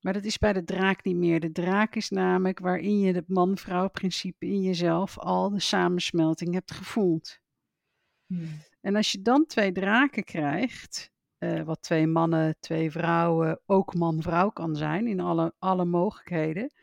Maar 0.06 0.14
dat 0.14 0.26
is 0.26 0.38
bij 0.38 0.54
de 0.54 0.64
draak 0.64 1.04
niet 1.04 1.16
meer. 1.16 1.40
De 1.40 1.52
draak 1.52 1.96
is 1.96 2.10
namelijk 2.10 2.60
waarin 2.60 3.00
je 3.00 3.14
het 3.14 3.28
man-vrouw 3.28 3.90
principe 3.90 4.46
in 4.46 4.62
jezelf 4.62 5.20
al 5.20 5.50
de 5.50 5.60
samensmelting 5.60 6.54
hebt 6.54 6.72
gevoeld. 6.72 7.40
En 8.82 8.96
als 8.96 9.12
je 9.12 9.22
dan 9.22 9.46
twee 9.46 9.72
draken 9.72 10.24
krijgt, 10.24 11.12
eh, 11.38 11.62
wat 11.62 11.82
twee 11.82 12.08
mannen, 12.08 12.56
twee 12.60 12.92
vrouwen, 12.92 13.62
ook 13.66 13.94
man-vrouw 13.94 14.50
kan 14.50 14.76
zijn 14.76 15.08
in 15.08 15.20
alle, 15.20 15.54
alle 15.60 15.86
mogelijkheden. 15.86 16.74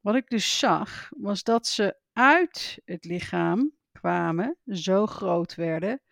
Wat 0.00 0.14
ik 0.14 0.28
dus 0.28 0.58
zag, 0.58 1.10
was 1.16 1.42
dat 1.42 1.66
ze 1.66 1.96
uit 2.12 2.80
het 2.84 3.04
lichaam 3.04 3.72
kwamen, 3.92 4.56
zo 4.66 5.06
groot 5.06 5.54
werden, 5.54 6.02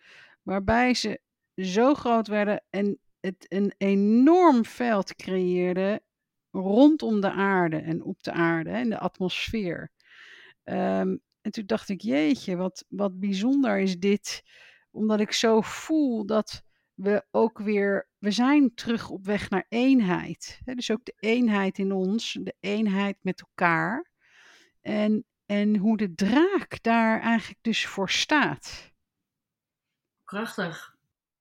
waarbij 0.42 0.94
ze 0.94 1.20
zo 1.56 1.94
groot 1.94 2.26
werden 2.26 2.64
en 2.70 2.98
het 3.20 3.46
een 3.48 3.74
enorm 3.78 4.64
veld 4.64 5.14
creëerde 5.14 6.02
rondom 6.52 7.20
de 7.20 7.30
aarde 7.30 7.76
en 7.76 8.02
op 8.02 8.22
de 8.22 8.32
aarde 8.32 8.70
en 8.70 8.88
de 8.88 8.98
atmosfeer. 8.98 9.90
Ehm, 10.64 11.16
en 11.40 11.50
toen 11.50 11.66
dacht 11.66 11.88
ik, 11.88 12.00
jeetje, 12.00 12.56
wat, 12.56 12.84
wat 12.88 13.20
bijzonder 13.20 13.78
is 13.78 13.98
dit, 13.98 14.42
omdat 14.90 15.20
ik 15.20 15.32
zo 15.32 15.60
voel 15.60 16.26
dat 16.26 16.62
we 16.94 17.24
ook 17.30 17.58
weer, 17.58 18.08
we 18.18 18.30
zijn 18.30 18.74
terug 18.74 19.10
op 19.10 19.24
weg 19.24 19.50
naar 19.50 19.66
eenheid. 19.68 20.60
Hè? 20.64 20.74
Dus 20.74 20.90
ook 20.90 21.04
de 21.04 21.14
eenheid 21.18 21.78
in 21.78 21.92
ons, 21.92 22.38
de 22.40 22.54
eenheid 22.60 23.16
met 23.20 23.40
elkaar. 23.40 24.10
En, 24.80 25.24
en 25.46 25.76
hoe 25.76 25.96
de 25.96 26.14
draak 26.14 26.82
daar 26.82 27.20
eigenlijk 27.20 27.62
dus 27.62 27.86
voor 27.86 28.10
staat. 28.10 28.92
Prachtig. 30.24 30.96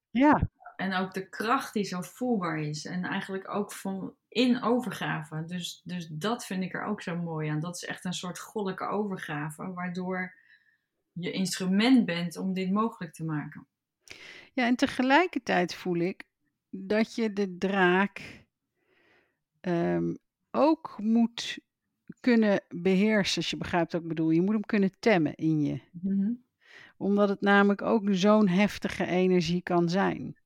Ja, 0.10 0.50
En 0.76 0.94
ook 0.94 1.14
de 1.14 1.30
kracht 1.30 1.74
die 1.74 1.84
zo 1.84 2.02
voelbaar 2.02 2.60
is. 2.60 2.86
En 2.86 3.04
eigenlijk 3.04 3.50
ook 3.50 3.72
van 3.72 4.16
in 4.32 4.62
overgave. 4.62 5.44
Dus, 5.46 5.82
dus 5.84 6.08
dat 6.08 6.46
vind 6.46 6.64
ik 6.64 6.74
er 6.74 6.84
ook 6.84 7.02
zo 7.02 7.16
mooi 7.16 7.50
aan. 7.50 7.60
Dat 7.60 7.76
is 7.76 7.86
echt 7.86 8.06
een 8.06 8.14
soort 8.14 8.40
goddelijke 8.40 8.88
overgave. 8.88 9.74
Waardoor 9.74 10.34
je 11.12 11.32
instrument 11.32 12.06
bent 12.06 12.38
om 12.38 12.54
dit 12.54 12.72
mogelijk 12.72 13.14
te 13.14 13.24
maken. 13.24 13.68
ja, 14.54 14.66
en 14.66 14.76
tegelijkertijd 14.76 15.76
voel 15.76 15.96
ik 15.96 16.24
dat 16.70 17.16
je 17.16 17.34
de 17.34 17.58
draak 17.58 18.46
ehm, 19.62 20.16
ook 20.52 20.96
moet 20.98 21.60
kunnen 22.20 22.64
beheersen, 22.70 23.38
als 23.38 23.50
je 23.50 23.58
begrijpt 23.58 23.92
wat 23.92 24.02
ik 24.02 24.08
bedoel. 24.08 24.30
Je 24.30 24.42
moet 24.42 24.54
hem 24.54 24.66
kunnen 24.66 24.96
temmen 25.00 25.36
in 25.36 25.62
je. 25.62 25.82
Mhm. 25.92 26.34
Omdat 26.98 27.30
het 27.30 27.42
namelijk 27.42 27.82
ook 27.82 28.08
zo'n 28.12 28.48
heftige 28.48 29.06
energie 29.06 29.62
kan 29.62 29.90
zijn. 29.90 30.41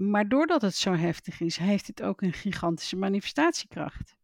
Maar 0.00 0.28
doordat 0.28 0.62
het 0.62 0.74
zo 0.74 0.92
heftig 0.92 1.40
is, 1.40 1.56
heeft 1.56 1.86
het 1.86 2.02
ook 2.02 2.22
een 2.22 2.32
gigantische 2.32 2.96
manifestatiekracht. 2.96 4.16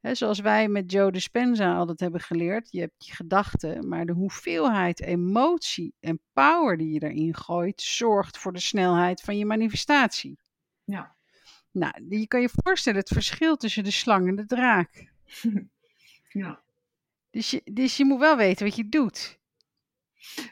Hè, 0.00 0.14
zoals 0.14 0.40
wij 0.40 0.68
met 0.68 0.92
Joe 0.92 1.12
Dispenza 1.12 1.76
altijd 1.76 2.00
hebben 2.00 2.20
geleerd, 2.20 2.68
je 2.70 2.80
hebt 2.80 3.06
je 3.06 3.12
gedachten, 3.12 3.88
maar 3.88 4.06
de 4.06 4.12
hoeveelheid 4.12 5.00
emotie 5.00 5.94
en 6.00 6.20
power 6.32 6.76
die 6.76 6.92
je 6.92 7.02
erin 7.02 7.36
gooit, 7.36 7.82
zorgt 7.82 8.38
voor 8.38 8.52
de 8.52 8.60
snelheid 8.60 9.20
van 9.20 9.38
je 9.38 9.46
manifestatie. 9.46 10.38
Ja. 10.84 11.16
Nou, 11.70 11.92
je 12.08 12.26
kan 12.26 12.40
je 12.40 12.50
voorstellen 12.52 13.00
het 13.00 13.08
verschil 13.08 13.56
tussen 13.56 13.84
de 13.84 13.90
slang 13.90 14.28
en 14.28 14.36
de 14.36 14.46
draak. 14.46 15.12
ja. 16.42 16.62
Dus 17.30 17.50
je, 17.50 17.60
dus 17.64 17.96
je 17.96 18.04
moet 18.04 18.18
wel 18.18 18.36
weten 18.36 18.66
wat 18.66 18.76
je 18.76 18.88
doet. 18.88 19.40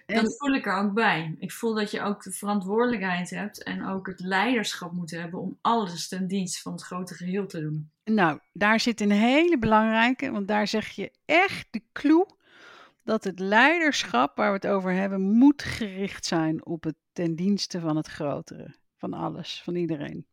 En- 0.06 0.24
Dat 0.24 0.38
voel 0.38 0.54
ik 0.54 0.66
er 0.66 0.76
ook 0.76 0.92
bij. 0.94 1.34
Ik 1.38 1.52
voel 1.52 1.74
dat 1.74 1.90
je 1.90 2.02
ook 2.02 2.22
de 2.22 2.32
verantwoordelijkheid 2.32 3.30
hebt 3.30 3.62
en 3.62 3.86
ook 3.86 4.06
het 4.06 4.20
leiderschap 4.20 4.92
moet 4.92 5.10
hebben 5.10 5.40
om 5.40 5.58
alles 5.60 6.08
ten 6.08 6.26
dienst 6.26 6.62
van 6.62 6.72
het 6.72 6.82
grote 6.82 7.14
geheel 7.14 7.46
te 7.46 7.60
doen. 7.60 7.90
Nou, 8.04 8.38
daar 8.52 8.80
zit 8.80 9.00
een 9.00 9.10
hele 9.10 9.58
belangrijke, 9.58 10.30
want 10.30 10.48
daar 10.48 10.66
zeg 10.66 10.88
je 10.88 11.12
echt 11.24 11.66
de 11.70 11.82
clue 11.92 12.26
dat 13.04 13.24
het 13.24 13.38
leiderschap 13.38 14.36
waar 14.36 14.48
we 14.48 14.54
het 14.54 14.66
over 14.66 14.92
hebben, 14.92 15.20
moet 15.20 15.62
gericht 15.62 16.24
zijn 16.26 16.64
op 16.66 16.84
het 16.84 16.96
ten 17.12 17.34
dienste 17.36 17.80
van 17.80 17.96
het 17.96 18.06
grotere. 18.06 18.74
Van 18.96 19.12
alles, 19.12 19.62
van 19.64 19.74
iedereen. 19.74 20.26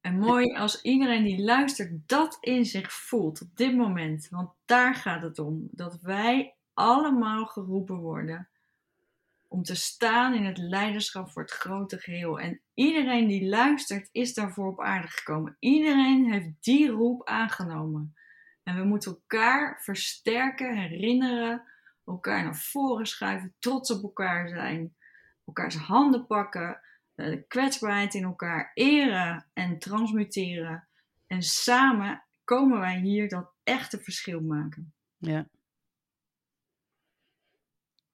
En 0.00 0.18
mooi 0.18 0.54
als 0.54 0.82
iedereen 0.82 1.24
die 1.24 1.42
luistert 1.42 2.08
dat 2.08 2.38
in 2.40 2.64
zich 2.64 2.92
voelt 2.92 3.42
op 3.42 3.56
dit 3.56 3.76
moment. 3.76 4.28
Want 4.28 4.50
daar 4.64 4.94
gaat 4.94 5.22
het 5.22 5.38
om. 5.38 5.68
Dat 5.70 6.00
wij 6.00 6.54
allemaal 6.74 7.46
geroepen 7.46 7.96
worden 7.96 8.48
om 9.48 9.62
te 9.62 9.74
staan 9.74 10.34
in 10.34 10.44
het 10.44 10.58
leiderschap 10.58 11.30
voor 11.30 11.42
het 11.42 11.50
grote 11.50 11.98
geheel. 11.98 12.40
En 12.40 12.60
iedereen 12.74 13.26
die 13.26 13.48
luistert 13.48 14.08
is 14.12 14.34
daarvoor 14.34 14.68
op 14.68 14.80
aarde 14.80 15.08
gekomen. 15.08 15.56
Iedereen 15.58 16.32
heeft 16.32 16.48
die 16.60 16.88
roep 16.90 17.28
aangenomen. 17.28 18.14
En 18.62 18.76
we 18.76 18.84
moeten 18.84 19.10
elkaar 19.10 19.80
versterken, 19.82 20.76
herinneren, 20.76 21.62
elkaar 22.06 22.44
naar 22.44 22.56
voren 22.56 23.06
schuiven, 23.06 23.54
trots 23.58 23.90
op 23.90 24.02
elkaar 24.02 24.48
zijn, 24.48 24.94
elkaars 25.46 25.76
handen 25.76 26.26
pakken, 26.26 26.80
de 27.24 27.44
kwetsbaarheid 27.48 28.14
in 28.14 28.24
elkaar 28.24 28.70
eren 28.74 29.46
en 29.52 29.78
transmuteren. 29.78 30.88
En 31.26 31.42
samen 31.42 32.24
komen 32.44 32.80
wij 32.80 33.00
hier 33.00 33.28
dat 33.28 33.52
echte 33.62 33.98
verschil 33.98 34.40
maken. 34.40 34.94
Ja. 35.16 35.48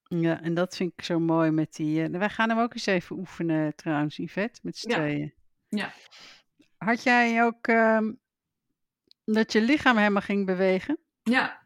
Ja, 0.03 0.41
en 0.41 0.53
dat 0.53 0.75
vind 0.75 0.93
ik 0.95 1.03
zo 1.03 1.19
mooi 1.19 1.51
met 1.51 1.75
die... 1.75 2.09
Uh, 2.09 2.17
wij 2.17 2.29
gaan 2.29 2.49
hem 2.49 2.59
ook 2.59 2.73
eens 2.73 2.85
even 2.85 3.17
oefenen 3.17 3.75
trouwens, 3.75 4.17
Yvette, 4.17 4.59
met 4.63 4.77
z'n 4.77 4.89
Ja. 4.89 4.95
tweeën. 4.95 5.33
Ja. 5.67 5.93
Had 6.77 7.03
jij 7.03 7.43
ook 7.43 7.67
ehm, 7.67 8.13
dat 9.25 9.51
je 9.51 9.61
lichaam 9.61 9.97
helemaal 9.97 10.21
ging 10.21 10.45
bewegen? 10.45 10.99
Ja, 11.23 11.65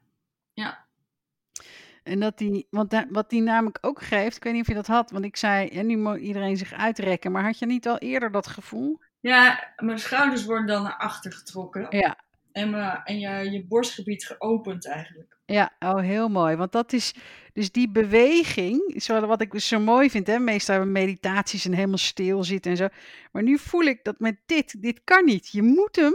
En 2.04 2.20
dat 2.20 2.38
die, 2.38 2.68
want 2.70 3.06
wat 3.10 3.30
die 3.30 3.41
namelijk 3.41 3.78
ook 3.82 4.02
geeft, 4.02 4.36
ik 4.36 4.43
weet 4.43 4.54
niet 4.54 4.62
of 4.62 4.68
je 4.68 4.74
dat 4.74 4.88
had, 4.88 5.12
want 5.12 5.26
ik 5.26 5.38
zei, 5.38 5.68
en 5.68 5.86
nu 5.86 5.97
moet 5.97 6.20
iedereen 6.20 6.58
zich 6.58 6.74
uitrekken, 6.74 7.32
maar 7.32 7.43
had 7.43 7.60
je 7.60 7.66
niet 7.66 7.88
al 7.88 7.97
eerder 7.97 8.32
dat 8.32 8.47
gevoel? 8.47 8.99
ja, 9.22 9.74
mijn 9.78 9.99
schouders 9.99 10.45
worden 10.45 10.68
dan 10.68 10.84
naar 10.84 10.97
achter 10.97 11.32
getrokken. 11.32 11.88
Ja, 11.89 12.18
En, 12.52 12.70
mijn, 12.70 13.02
en 13.04 13.20
je, 13.20 13.52
je 13.52 13.66
borstgebied 13.66 14.26
geopend 14.26 14.88
eigenlijk. 14.88 15.38
ja, 15.45 15.72
oh 15.80 15.99
heel 15.99 16.30
mooi. 16.30 16.56
Want 16.56 16.72
dat 16.72 16.93
is, 16.93 17.14
dus 17.54 17.72
die 17.72 17.89
beweging, 17.89 19.06
wat 19.08 19.41
ik 19.41 19.60
zo 19.60 19.80
mooi 19.80 20.10
vind, 20.10 20.28
hè, 20.28 20.39
meestal 20.39 20.76
hebben 20.76 20.93
we 20.93 20.99
meditaties 20.99 21.66
en 21.66 21.74
helemaal 21.74 21.97
stil 21.97 22.43
zitten 22.43 22.72
en 22.72 22.78
zo. 22.78 22.88
Maar 23.32 23.43
nu 23.43 23.58
voel 23.58 23.84
ik 23.84 24.04
dat 24.04 24.20
met 24.20 24.38
dit, 24.45 24.82
dit 24.82 25.02
kan 25.04 25.26
niet. 25.26 25.49
Je 25.49 25.62
moet 25.62 25.95
hem 25.95 26.14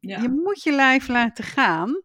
Ja. 0.00 0.20
Je 0.20 0.28
moet 0.28 0.62
je 0.62 0.72
lijf 0.72 1.08
laten 1.08 1.44
gaan. 1.44 2.02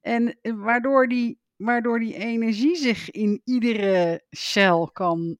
En 0.00 0.38
eh, 0.42 0.52
waardoor 0.56 1.08
die, 1.08 1.38
waardoor 1.56 2.00
die 2.00 2.14
energie 2.14 2.76
zich 2.76 3.10
in 3.10 3.40
iedere 3.44 4.24
cel 4.30 4.90
kan, 4.90 5.38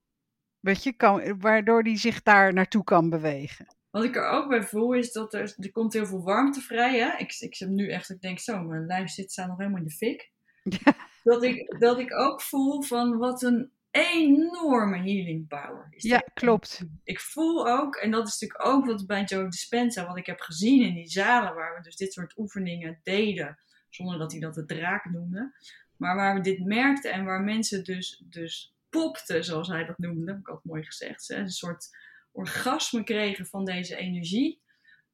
weet 0.61 0.83
je, 0.83 0.93
kan, 0.93 1.41
waardoor 1.41 1.83
die 1.83 1.97
zich 1.97 2.23
daar 2.23 2.53
naartoe 2.53 2.85
kan 2.85 3.11
bewegen. 3.11 3.77
Wat 3.91 4.05
ik 4.05 4.17
er 4.17 4.29
ook 4.29 4.49
bij 4.49 4.63
voel 4.63 4.93
is 4.93 5.13
dat 5.13 5.35
er, 5.35 5.55
er 5.59 5.73
komt 5.73 5.93
heel 5.93 6.07
veel 6.07 6.23
warmte 6.23 6.61
vrij. 6.61 6.99
Hè? 6.99 7.17
Ik, 7.19 7.37
ik 7.39 7.55
zit 7.55 7.69
nu 7.69 7.91
echt, 7.91 8.11
ik 8.11 8.21
denk 8.21 8.39
zo, 8.39 8.63
mijn 8.63 8.87
lijf 8.87 9.11
zit 9.11 9.33
staat 9.33 9.49
nog 9.49 9.59
helemaal 9.59 9.79
in 9.79 9.85
de 9.85 9.91
fik. 9.91 10.31
Ja. 10.63 10.95
Dat, 11.23 11.43
ik, 11.43 11.81
dat 11.81 11.99
ik 11.99 12.15
ook 12.15 12.43
voel 12.43 12.83
van 12.83 13.19
wat 13.19 13.43
een 13.43 13.73
enorme 13.91 14.97
healing 14.97 15.49
power. 15.49 15.87
Is 15.91 16.03
Ja, 16.03 16.19
klopt. 16.35 16.83
Ik 17.05 17.21
voel 17.21 17.69
ook, 17.69 17.97
en 17.97 18.11
dat 18.11 18.27
is 18.27 18.39
natuurlijk 18.39 18.69
ook 18.69 18.87
wat 18.87 19.07
bij 19.07 19.25
Joe 19.25 19.49
Dispenza, 19.49 20.07
wat 20.07 20.17
ik 20.17 20.27
heb 20.27 20.41
gezien 20.41 20.83
in 20.83 20.95
die 20.95 21.09
zalen 21.09 21.55
waar 21.55 21.77
we 21.77 21.83
dus 21.83 21.97
dit 21.97 22.13
soort 22.13 22.37
oefeningen 22.37 23.01
deden, 23.03 23.59
zonder 23.89 24.19
dat 24.19 24.33
hij 24.33 24.41
dat 24.41 24.55
de 24.55 24.65
draak 24.65 25.05
noemde. 25.05 25.55
Maar 25.97 26.17
waar 26.17 26.35
we 26.35 26.41
dit 26.41 26.65
merkten 26.65 27.13
en 27.13 27.25
waar 27.25 27.41
mensen 27.41 27.85
dus, 27.85 28.23
dus 28.25 28.75
popten, 28.89 29.45
zoals 29.45 29.69
hij 29.69 29.85
dat 29.85 29.99
noemde, 29.99 30.31
heb 30.31 30.41
ik 30.41 30.49
altijd 30.49 30.65
mooi 30.65 30.85
gezegd. 30.85 31.29
Hè? 31.29 31.37
Een 31.37 31.51
soort 31.51 31.89
orgasme 32.33 33.05
kregen 33.05 33.47
van 33.47 33.65
deze 33.65 33.97
energie. 33.97 34.61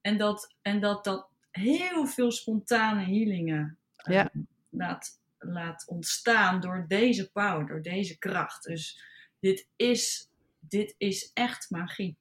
En 0.01 0.19
dat, 0.19 0.55
en 0.63 0.81
dat 0.81 1.05
dat 1.05 1.29
heel 1.51 2.07
veel 2.07 2.31
spontane 2.31 3.05
healingen 3.05 3.79
eh, 3.97 4.15
Ja. 4.15 4.31
laat, 4.69 5.21
laat 5.39 5.87
ontstaan 5.87 6.61
door 6.61 6.85
deze 6.89 7.31
power, 7.33 7.67
door 7.67 7.83
deze 7.83 8.19
kracht. 8.19 8.65
Dus 8.65 9.03
dit 9.41 9.69
is, 9.77 10.29
dit 10.61 10.95
is 10.99 11.31
echt 11.35 11.71
magie. 11.71 12.17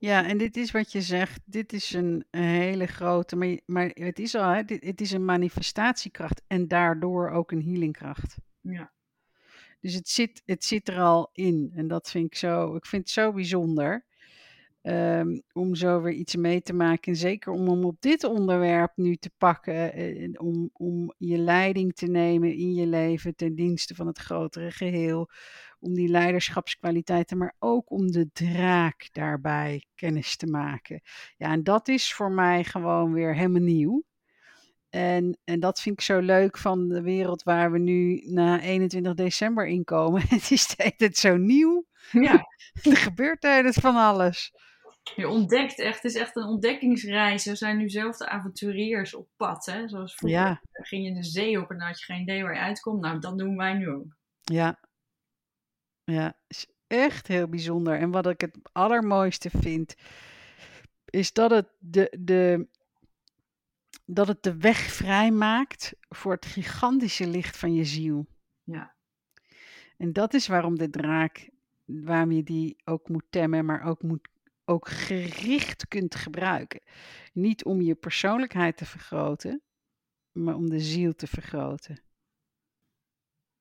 Ja, 0.00 0.26
en 0.26 0.38
dit 0.38 0.56
is 0.56 0.70
wat 0.70 0.92
je 0.92 1.00
zegt. 1.02 1.40
Dit 1.44 1.72
is 1.72 1.92
een, 1.92 2.24
een 2.30 2.42
hele 2.42 2.86
grote, 2.86 3.36
maar, 3.36 3.60
maar 3.66 3.90
het 3.94 4.18
is 4.18 4.34
al, 4.34 4.50
hè, 4.50 4.62
dit, 4.64 4.84
het 4.84 5.00
is 5.00 5.10
een 5.12 5.24
manifestatiekracht 5.24 6.42
en 6.46 6.68
daardoor 6.68 7.30
ook 7.30 7.50
een 7.52 7.62
healingkracht. 7.62 8.36
Ja. 8.60 8.92
Dus 9.80 9.94
het 9.94 10.08
zit, 10.08 10.42
het 10.44 10.64
zit 10.64 10.88
er 10.88 10.98
al 11.00 11.30
in. 11.32 11.72
En 11.74 11.88
dat 11.88 12.10
vind 12.10 12.26
ik 12.26 12.34
zo, 12.34 12.74
ik 12.76 12.86
vind 12.86 13.02
het 13.02 13.10
zo 13.12 13.32
bijzonder. 13.32 14.06
ehm, 14.82 15.38
om 15.52 15.74
zo 15.74 16.02
weer 16.02 16.12
iets 16.12 16.36
mee 16.36 16.62
te 16.62 16.74
maken. 16.74 17.12
En 17.12 17.18
zeker 17.18 17.52
om 17.52 17.68
hem 17.68 17.84
op 17.84 18.00
dit 18.00 18.24
onderwerp 18.24 18.92
nu 18.96 19.16
te 19.16 19.30
pakken. 19.38 19.92
eh, 19.92 20.22
en 20.22 20.40
om, 20.40 20.70
om 20.72 21.14
je 21.18 21.38
leiding 21.38 21.94
te 21.94 22.06
nemen 22.06 22.54
in 22.56 22.74
je 22.74 22.86
leven 22.86 23.36
ten 23.36 23.54
dienste 23.54 23.94
van 23.94 24.06
het 24.06 24.18
grotere 24.18 24.70
geheel. 24.70 25.30
Om 25.80 25.94
die 25.94 26.08
leiderschapskwaliteiten, 26.08 27.38
maar 27.38 27.54
ook 27.58 27.90
om 27.90 28.10
de 28.10 28.30
draak 28.32 29.08
daarbij 29.12 29.84
kennis 29.94 30.36
te 30.36 30.46
maken. 30.46 31.00
Ja, 31.36 31.50
en 31.50 31.62
dat 31.62 31.88
is 31.88 32.12
voor 32.14 32.30
mij 32.32 32.64
gewoon 32.64 33.12
weer 33.12 33.34
helemaal 33.34 33.62
nieuw. 33.62 34.04
En, 34.90 35.38
en 35.44 35.60
dat 35.60 35.80
vind 35.80 35.98
ik 35.98 36.04
zo 36.04 36.18
leuk 36.18 36.58
van 36.58 36.88
de 36.88 37.02
wereld 37.02 37.42
waar 37.42 37.72
we 37.72 37.78
nu 37.78 38.22
na 38.26 38.60
21 38.60 39.14
december 39.14 39.66
in 39.66 39.84
komen. 39.84 40.22
Het 40.28 40.50
is 40.50 40.66
tijd 40.66 41.16
zo 41.16 41.36
nieuw. 41.36 41.86
ja, 42.10 42.46
Er 42.90 42.96
gebeurt 42.96 43.40
de 43.42 43.48
hele 43.48 43.62
tijd 43.62 43.74
van 43.74 43.96
alles. 43.96 44.52
je 45.16 45.28
ontdekt 45.28 45.78
echt, 45.78 46.02
het 46.02 46.12
is 46.14 46.20
echt 46.20 46.36
een 46.36 46.44
ontdekkingsreis. 46.44 47.44
We 47.44 47.54
zijn 47.56 47.76
nu 47.76 47.88
zelf 47.88 48.16
de 48.16 48.28
avonturiers 48.28 49.14
op 49.14 49.28
pad. 49.36 49.66
Hè? 49.66 49.88
Zoals 49.88 50.14
vroeger 50.14 50.38
Ja, 50.38 50.60
ging 50.72 51.06
je 51.06 51.14
de 51.14 51.24
zee 51.24 51.60
op 51.60 51.70
en 51.70 51.78
dan 51.78 51.86
had 51.86 51.98
je 52.00 52.04
geen 52.04 52.20
idee 52.20 52.42
waar 52.42 52.54
je 52.54 52.60
uitkomt. 52.60 53.00
Nou, 53.00 53.18
dat 53.18 53.38
doen 53.38 53.56
wij 53.56 53.74
nu 53.74 53.88
ook. 53.88 54.16
ja. 54.40 54.78
Ja, 56.04 56.36
is 56.46 56.66
echt 56.86 57.26
heel 57.26 57.48
bijzonder. 57.48 57.98
En 57.98 58.10
wat 58.10 58.26
ik 58.26 58.40
het 58.40 58.58
allermooiste 58.72 59.50
vind, 59.50 59.94
is 61.04 61.32
dat 61.32 61.50
het 61.50 61.68
de, 61.78 62.16
de, 62.18 62.66
dat 64.04 64.28
het 64.28 64.42
de 64.42 64.56
weg 64.56 64.78
vrijmaakt 64.78 65.94
voor 66.08 66.32
het 66.32 66.46
gigantische 66.46 67.26
licht 67.26 67.56
van 67.56 67.74
je 67.74 67.84
ziel. 67.84 68.26
Ja. 68.64 68.94
En 69.96 70.12
dat 70.12 70.34
is 70.34 70.46
waarom 70.46 70.78
de 70.78 70.90
draak, 70.90 71.50
waarom 71.84 72.32
je 72.32 72.42
die 72.42 72.76
ook 72.84 73.08
moet 73.08 73.26
temmen, 73.30 73.64
maar 73.64 73.84
ook, 73.84 74.02
moet, 74.02 74.28
ook 74.64 74.88
gericht 74.88 75.88
kunt 75.88 76.14
gebruiken. 76.14 76.80
Niet 77.32 77.64
om 77.64 77.80
je 77.80 77.94
persoonlijkheid 77.94 78.76
te 78.76 78.84
vergroten, 78.84 79.62
maar 80.32 80.54
om 80.54 80.70
de 80.70 80.80
ziel 80.80 81.14
te 81.14 81.26
vergroten. 81.26 82.00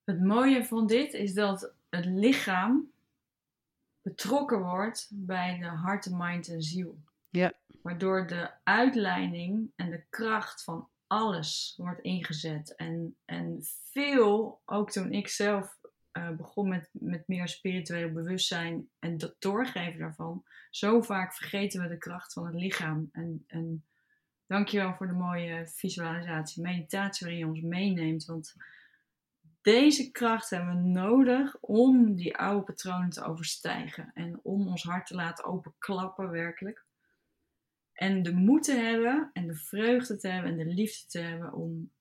Het 0.04 0.24
mooie 0.24 0.66
van 0.66 0.88
dit 0.88 1.14
is 1.14 1.34
dat 1.34 1.74
het 1.90 2.06
lichaam 2.06 2.92
betrokken 4.02 4.60
wordt 4.60 5.10
bij 5.14 5.58
de 5.60 5.66
hart, 5.66 6.10
mind 6.12 6.48
en 6.48 6.62
ziel. 6.62 7.00
Ja. 7.30 7.54
Waardoor 7.82 8.28
de 8.28 8.52
uitleiding 8.64 9.72
en 9.76 9.90
de 9.90 10.04
kracht 10.10 10.64
van 10.64 10.90
alles 11.08 11.74
wordt 11.78 12.02
ingezet. 12.02 12.76
En, 12.76 13.16
en 13.26 13.60
veel, 13.92 14.62
ook 14.66 14.92
toen 14.92 15.12
ik 15.12 15.28
zelf 15.28 15.78
eh, 16.12 16.30
begon 16.30 16.70
met, 16.70 16.90
met 16.92 17.28
meer 17.28 17.48
spiritueel 17.48 18.12
bewustzijn 18.12 18.90
en 19.00 19.18
dat 19.18 19.36
doorgeven 19.40 20.00
daarvan, 20.00 20.44
zo 20.70 21.02
vaak 21.02 21.34
vergeten 21.34 21.82
we 21.82 21.88
de 21.88 21.98
kracht 21.98 22.34
van 22.34 22.46
het 22.46 22.56
lichaam. 22.56 23.10
En, 23.12 23.44
en 23.48 23.86
dankjewel 24.46 24.94
voor 24.94 25.08
de 25.08 25.14
mooie 25.14 25.68
visualisatie, 25.68 26.64
meditatie 26.64 27.28
waarin 27.28 27.46
je 27.46 27.52
ons 27.52 27.62
meeneemt. 27.62 28.26
Want 28.26 28.56
deze 29.62 30.12
kracht 30.12 30.50
hebben 30.50 30.76
we 30.76 30.90
nodig 30.90 31.58
om 31.60 32.16
die 32.16 32.38
oude 32.38 32.64
patronen 32.64 33.10
te 33.10 33.24
overstijgen. 33.24 34.12
En 34.14 34.40
om 34.44 34.68
ons 34.68 34.84
hart 34.84 35.08
te 35.08 35.16
laten 35.16 35.46
openklappen, 35.46 36.30
werkelijk. 36.30 36.86
En 37.94 38.24
de 38.24 38.34
moed 38.34 38.64
te 38.64 38.74
hebben 38.74 39.30
en 39.34 39.48
de 39.48 39.56
vreugde 39.56 40.18
te 40.18 40.28
hebben 40.28 40.52
en 40.52 40.58
de 40.58 40.74
liefde 40.74 41.08
te 41.08 41.20
hebben 41.20 41.54
om, 41.54 41.92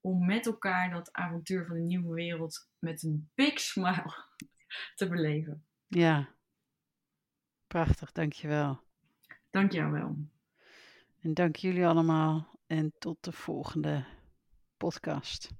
om 0.00 0.26
met 0.26 0.46
elkaar 0.46 0.90
dat 0.90 1.12
avontuur 1.12 1.66
van 1.66 1.76
de 1.76 1.82
nieuwe 1.82 2.14
wereld 2.14 2.68
met 2.78 3.02
een 3.02 3.30
big 3.34 3.60
smile 3.60 4.24
te 4.96 5.08
beleven. 5.08 5.64
Ja. 5.86 6.34
Prachtig, 7.66 8.12
dankjewel. 8.12 8.80
Dank 9.50 9.72
jou 9.72 9.92
wel. 9.92 10.16
En 11.20 11.34
dank 11.34 11.56
jullie 11.56 11.86
allemaal 11.86 12.58
en 12.66 12.92
tot 12.98 13.24
de 13.24 13.32
volgende 13.32 14.04
podcast. 14.76 15.59